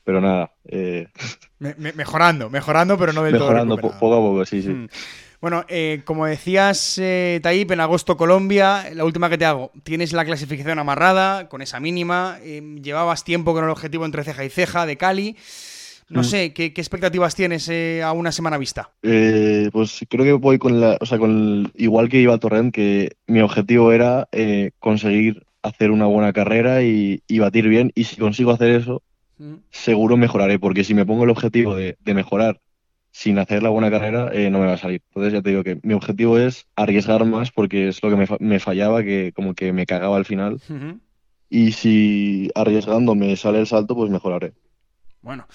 pero 0.04 0.20
nada, 0.20 0.52
eh, 0.68 1.08
Me- 1.58 1.74
me- 1.78 1.92
mejorando, 1.92 2.50
mejorando, 2.50 2.98
pero 2.98 3.12
no 3.12 3.22
del 3.22 3.34
mejorando 3.34 3.76
todo 3.76 3.88
recuperado. 3.88 4.00
poco 4.00 4.14
a 4.14 4.30
poco, 4.30 4.44
sí, 4.46 4.62
sí. 4.62 4.68
Mm. 4.70 4.88
Bueno, 5.40 5.64
eh, 5.68 6.02
como 6.04 6.26
decías, 6.26 6.98
eh, 7.02 7.40
Taip, 7.42 7.70
en 7.72 7.80
agosto 7.80 8.16
Colombia, 8.16 8.84
la 8.94 9.04
última 9.04 9.28
que 9.28 9.38
te 9.38 9.44
hago, 9.44 9.72
tienes 9.82 10.12
la 10.12 10.24
clasificación 10.24 10.78
amarrada 10.78 11.48
con 11.48 11.62
esa 11.62 11.80
mínima, 11.80 12.38
eh, 12.42 12.62
llevabas 12.80 13.24
tiempo 13.24 13.52
con 13.52 13.64
el 13.64 13.70
objetivo 13.70 14.04
entre 14.04 14.22
ceja 14.22 14.44
y 14.44 14.50
ceja 14.50 14.86
de 14.86 14.96
Cali. 14.96 15.36
No 16.08 16.20
Mm. 16.20 16.24
sé, 16.24 16.52
¿qué, 16.52 16.72
qué 16.72 16.80
expectativas 16.80 17.34
tienes 17.34 17.68
eh, 17.70 18.02
a 18.04 18.12
una 18.12 18.30
semana 18.32 18.58
vista? 18.58 18.90
Eh, 19.02 19.68
pues 19.72 20.04
creo 20.08 20.24
que 20.24 20.32
voy 20.32 20.58
con 20.58 20.80
la, 20.80 20.96
o 21.00 21.06
sea, 21.06 21.18
con 21.18 21.30
el- 21.30 21.72
igual 21.74 22.08
que 22.08 22.20
iba 22.20 22.34
a 22.34 22.38
Torrent, 22.38 22.72
que 22.72 23.16
mi 23.26 23.40
objetivo 23.40 23.90
era 23.92 24.28
eh, 24.30 24.70
conseguir 24.78 25.44
hacer 25.62 25.90
una 25.90 26.06
buena 26.06 26.32
carrera 26.32 26.82
y, 26.82 27.22
y 27.26 27.38
batir 27.38 27.66
bien, 27.68 27.90
y 27.94 28.04
si 28.04 28.16
consigo 28.16 28.50
hacer 28.52 28.70
eso, 28.70 29.02
seguro 29.70 30.16
mejoraré, 30.16 30.58
porque 30.58 30.84
si 30.84 30.94
me 30.94 31.06
pongo 31.06 31.24
el 31.24 31.30
objetivo 31.30 31.74
de, 31.74 31.96
de 32.00 32.14
mejorar 32.14 32.60
sin 33.10 33.38
hacer 33.38 33.62
la 33.62 33.68
buena 33.68 33.90
carrera, 33.90 34.30
eh, 34.32 34.48
no 34.50 34.58
me 34.58 34.66
va 34.66 34.74
a 34.74 34.78
salir. 34.78 35.02
Entonces 35.08 35.32
ya 35.34 35.42
te 35.42 35.50
digo 35.50 35.62
que 35.62 35.78
mi 35.82 35.92
objetivo 35.94 36.38
es 36.38 36.66
arriesgar 36.76 37.24
más, 37.26 37.50
porque 37.50 37.88
es 37.88 38.02
lo 38.02 38.08
que 38.10 38.16
me, 38.16 38.26
fa- 38.26 38.38
me 38.40 38.58
fallaba, 38.58 39.02
que 39.02 39.32
como 39.34 39.54
que 39.54 39.72
me 39.72 39.84
cagaba 39.86 40.16
al 40.16 40.24
final, 40.24 40.60
y 41.50 41.72
si 41.72 42.50
arriesgando 42.54 43.14
me 43.14 43.36
sale 43.36 43.60
el 43.60 43.66
salto, 43.66 43.94
pues 43.94 44.10
mejoraré. 44.10 44.54
Bueno, 45.20 45.46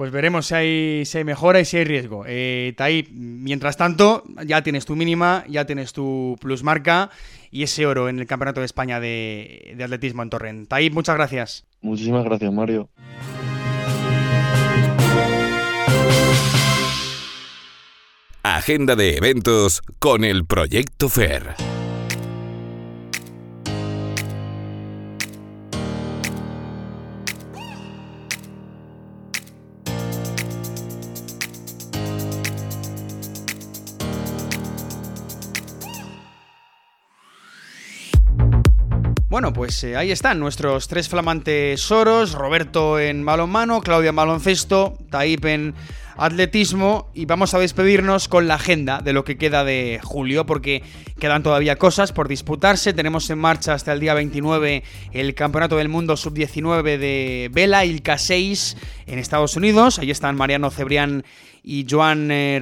pues 0.00 0.12
veremos 0.12 0.46
si 0.46 0.54
hay, 0.54 1.04
si 1.04 1.18
hay 1.18 1.24
mejora 1.24 1.60
y 1.60 1.66
si 1.66 1.76
hay 1.76 1.84
riesgo. 1.84 2.24
Eh, 2.26 2.72
Taip, 2.74 3.08
mientras 3.12 3.76
tanto, 3.76 4.24
ya 4.46 4.62
tienes 4.62 4.86
tu 4.86 4.96
mínima, 4.96 5.44
ya 5.46 5.66
tienes 5.66 5.92
tu 5.92 6.38
plus 6.40 6.62
marca 6.62 7.10
y 7.50 7.64
ese 7.64 7.84
oro 7.84 8.08
en 8.08 8.18
el 8.18 8.26
Campeonato 8.26 8.60
de 8.60 8.64
España 8.64 8.98
de, 8.98 9.74
de 9.76 9.84
Atletismo 9.84 10.22
en 10.22 10.30
Torrent. 10.30 10.68
Taip, 10.70 10.94
muchas 10.94 11.16
gracias. 11.16 11.66
Muchísimas 11.82 12.24
gracias, 12.24 12.50
Mario. 12.50 12.88
Agenda 18.42 18.96
de 18.96 19.18
eventos 19.18 19.82
con 19.98 20.24
el 20.24 20.46
Proyecto 20.46 21.10
FER. 21.10 21.69
Bueno, 39.40 39.54
pues 39.54 39.82
eh, 39.84 39.96
ahí 39.96 40.10
están 40.10 40.38
nuestros 40.38 40.86
tres 40.86 41.08
flamantes 41.08 41.90
oros, 41.90 42.32
Roberto 42.32 42.98
en 42.98 43.24
balonmano, 43.24 43.80
Claudia 43.80 44.10
en 44.10 44.16
baloncesto, 44.16 44.98
Taip 45.08 45.42
en 45.46 45.74
atletismo 46.18 47.08
y 47.14 47.24
vamos 47.24 47.54
a 47.54 47.58
despedirnos 47.58 48.28
con 48.28 48.48
la 48.48 48.56
agenda 48.56 49.00
de 49.00 49.14
lo 49.14 49.24
que 49.24 49.38
queda 49.38 49.64
de 49.64 49.98
julio 50.02 50.44
porque 50.44 50.82
quedan 51.18 51.42
todavía 51.42 51.76
cosas 51.76 52.12
por 52.12 52.28
disputarse, 52.28 52.92
tenemos 52.92 53.30
en 53.30 53.38
marcha 53.38 53.72
hasta 53.72 53.94
el 53.94 54.00
día 54.00 54.12
29 54.12 54.82
el 55.12 55.34
Campeonato 55.34 55.78
del 55.78 55.88
Mundo 55.88 56.18
Sub-19 56.18 56.98
de 56.98 57.48
Vela 57.50 57.86
Ilka 57.86 58.18
6 58.18 58.76
en 59.06 59.18
Estados 59.18 59.56
Unidos, 59.56 59.98
ahí 59.98 60.10
están 60.10 60.36
Mariano 60.36 60.70
Cebrián 60.70 61.24
y 61.62 61.86
Joan 61.88 62.30
eh. 62.30 62.60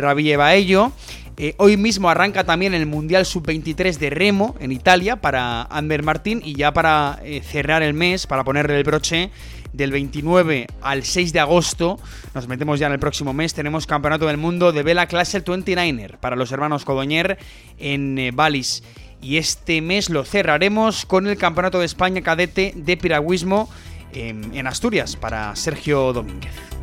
Eh, 1.40 1.54
hoy 1.58 1.76
mismo 1.76 2.10
arranca 2.10 2.42
también 2.42 2.74
el 2.74 2.86
Mundial 2.86 3.24
Sub-23 3.24 3.98
de 3.98 4.10
Remo 4.10 4.56
en 4.58 4.72
Italia 4.72 5.20
para 5.20 5.62
Ander 5.62 6.02
Martín 6.02 6.42
y 6.44 6.56
ya 6.56 6.72
para 6.72 7.20
eh, 7.22 7.42
cerrar 7.44 7.84
el 7.84 7.94
mes, 7.94 8.26
para 8.26 8.42
ponerle 8.42 8.76
el 8.76 8.82
broche, 8.82 9.30
del 9.72 9.92
29 9.92 10.66
al 10.80 11.04
6 11.04 11.32
de 11.32 11.38
agosto, 11.38 12.00
nos 12.34 12.48
metemos 12.48 12.80
ya 12.80 12.88
en 12.88 12.94
el 12.94 12.98
próximo 12.98 13.32
mes, 13.32 13.54
tenemos 13.54 13.86
Campeonato 13.86 14.26
del 14.26 14.36
Mundo 14.36 14.72
de 14.72 14.82
Vela 14.82 15.06
Clase 15.06 15.44
29er 15.44 16.16
para 16.16 16.34
los 16.34 16.50
hermanos 16.50 16.84
Codoñer 16.84 17.38
en 17.78 18.18
eh, 18.18 18.32
Valis. 18.32 18.82
Y 19.22 19.36
este 19.36 19.80
mes 19.80 20.10
lo 20.10 20.24
cerraremos 20.24 21.06
con 21.06 21.28
el 21.28 21.36
Campeonato 21.36 21.78
de 21.78 21.86
España 21.86 22.20
Cadete 22.20 22.72
de 22.74 22.96
Piragüismo 22.96 23.68
en, 24.12 24.56
en 24.56 24.66
Asturias 24.66 25.14
para 25.14 25.54
Sergio 25.54 26.12
Domínguez. 26.12 26.77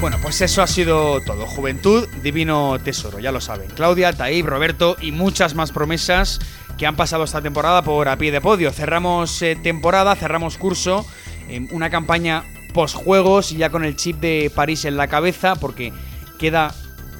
Bueno, 0.00 0.18
pues 0.20 0.40
eso 0.42 0.62
ha 0.62 0.66
sido 0.66 1.20
todo. 1.22 1.46
Juventud, 1.46 2.06
divino 2.22 2.78
tesoro, 2.82 3.18
ya 3.18 3.32
lo 3.32 3.40
saben. 3.40 3.68
Claudia, 3.74 4.12
Taib, 4.12 4.46
Roberto 4.46 4.96
y 5.00 5.10
muchas 5.10 5.54
más 5.54 5.72
promesas 5.72 6.38
que 6.76 6.86
han 6.86 6.96
pasado 6.96 7.24
esta 7.24 7.40
temporada 7.40 7.82
por 7.82 8.08
a 8.08 8.18
pie 8.18 8.30
de 8.30 8.40
podio. 8.42 8.70
Cerramos 8.72 9.40
eh, 9.40 9.56
temporada, 9.60 10.14
cerramos 10.14 10.58
curso, 10.58 11.06
en 11.48 11.68
una 11.72 11.88
campaña 11.88 12.44
post-juegos 12.74 13.52
y 13.52 13.56
ya 13.56 13.70
con 13.70 13.84
el 13.84 13.96
chip 13.96 14.20
de 14.20 14.52
París 14.54 14.84
en 14.84 14.98
la 14.98 15.08
cabeza, 15.08 15.56
porque 15.56 15.92
queda 16.38 16.74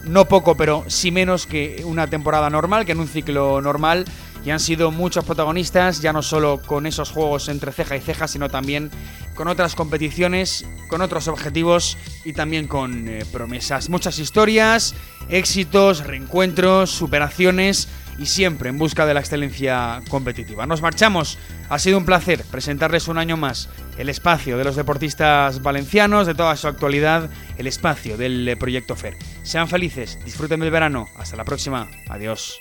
no 0.04 0.26
poco, 0.26 0.54
pero 0.56 0.84
sí 0.88 1.10
menos 1.10 1.46
que 1.46 1.82
una 1.84 2.06
temporada 2.08 2.50
normal, 2.50 2.84
que 2.84 2.92
en 2.92 3.00
un 3.00 3.08
ciclo 3.08 3.60
normal. 3.62 4.04
Y 4.46 4.52
han 4.52 4.60
sido 4.60 4.92
muchos 4.92 5.24
protagonistas, 5.24 6.00
ya 6.00 6.12
no 6.12 6.22
solo 6.22 6.62
con 6.64 6.86
esos 6.86 7.10
juegos 7.10 7.48
entre 7.48 7.72
ceja 7.72 7.96
y 7.96 8.00
ceja, 8.00 8.28
sino 8.28 8.48
también 8.48 8.92
con 9.34 9.48
otras 9.48 9.74
competiciones, 9.74 10.64
con 10.88 11.02
otros 11.02 11.26
objetivos 11.26 11.98
y 12.24 12.32
también 12.32 12.68
con 12.68 13.08
eh, 13.08 13.24
promesas. 13.32 13.90
Muchas 13.90 14.20
historias, 14.20 14.94
éxitos, 15.28 16.06
reencuentros, 16.06 16.92
superaciones 16.92 17.88
y 18.20 18.26
siempre 18.26 18.70
en 18.70 18.78
busca 18.78 19.04
de 19.04 19.14
la 19.14 19.20
excelencia 19.20 20.00
competitiva. 20.08 20.64
Nos 20.64 20.80
marchamos. 20.80 21.38
Ha 21.68 21.80
sido 21.80 21.98
un 21.98 22.06
placer 22.06 22.44
presentarles 22.48 23.08
un 23.08 23.18
año 23.18 23.36
más 23.36 23.68
el 23.98 24.08
espacio 24.08 24.56
de 24.58 24.64
los 24.64 24.76
deportistas 24.76 25.60
valencianos, 25.60 26.28
de 26.28 26.36
toda 26.36 26.56
su 26.56 26.68
actualidad, 26.68 27.30
el 27.58 27.66
espacio 27.66 28.16
del 28.16 28.48
eh, 28.48 28.56
proyecto 28.56 28.94
FER. 28.94 29.16
Sean 29.42 29.66
felices, 29.66 30.20
disfruten 30.24 30.60
del 30.60 30.70
verano. 30.70 31.08
Hasta 31.16 31.36
la 31.36 31.44
próxima. 31.44 31.90
Adiós. 32.08 32.60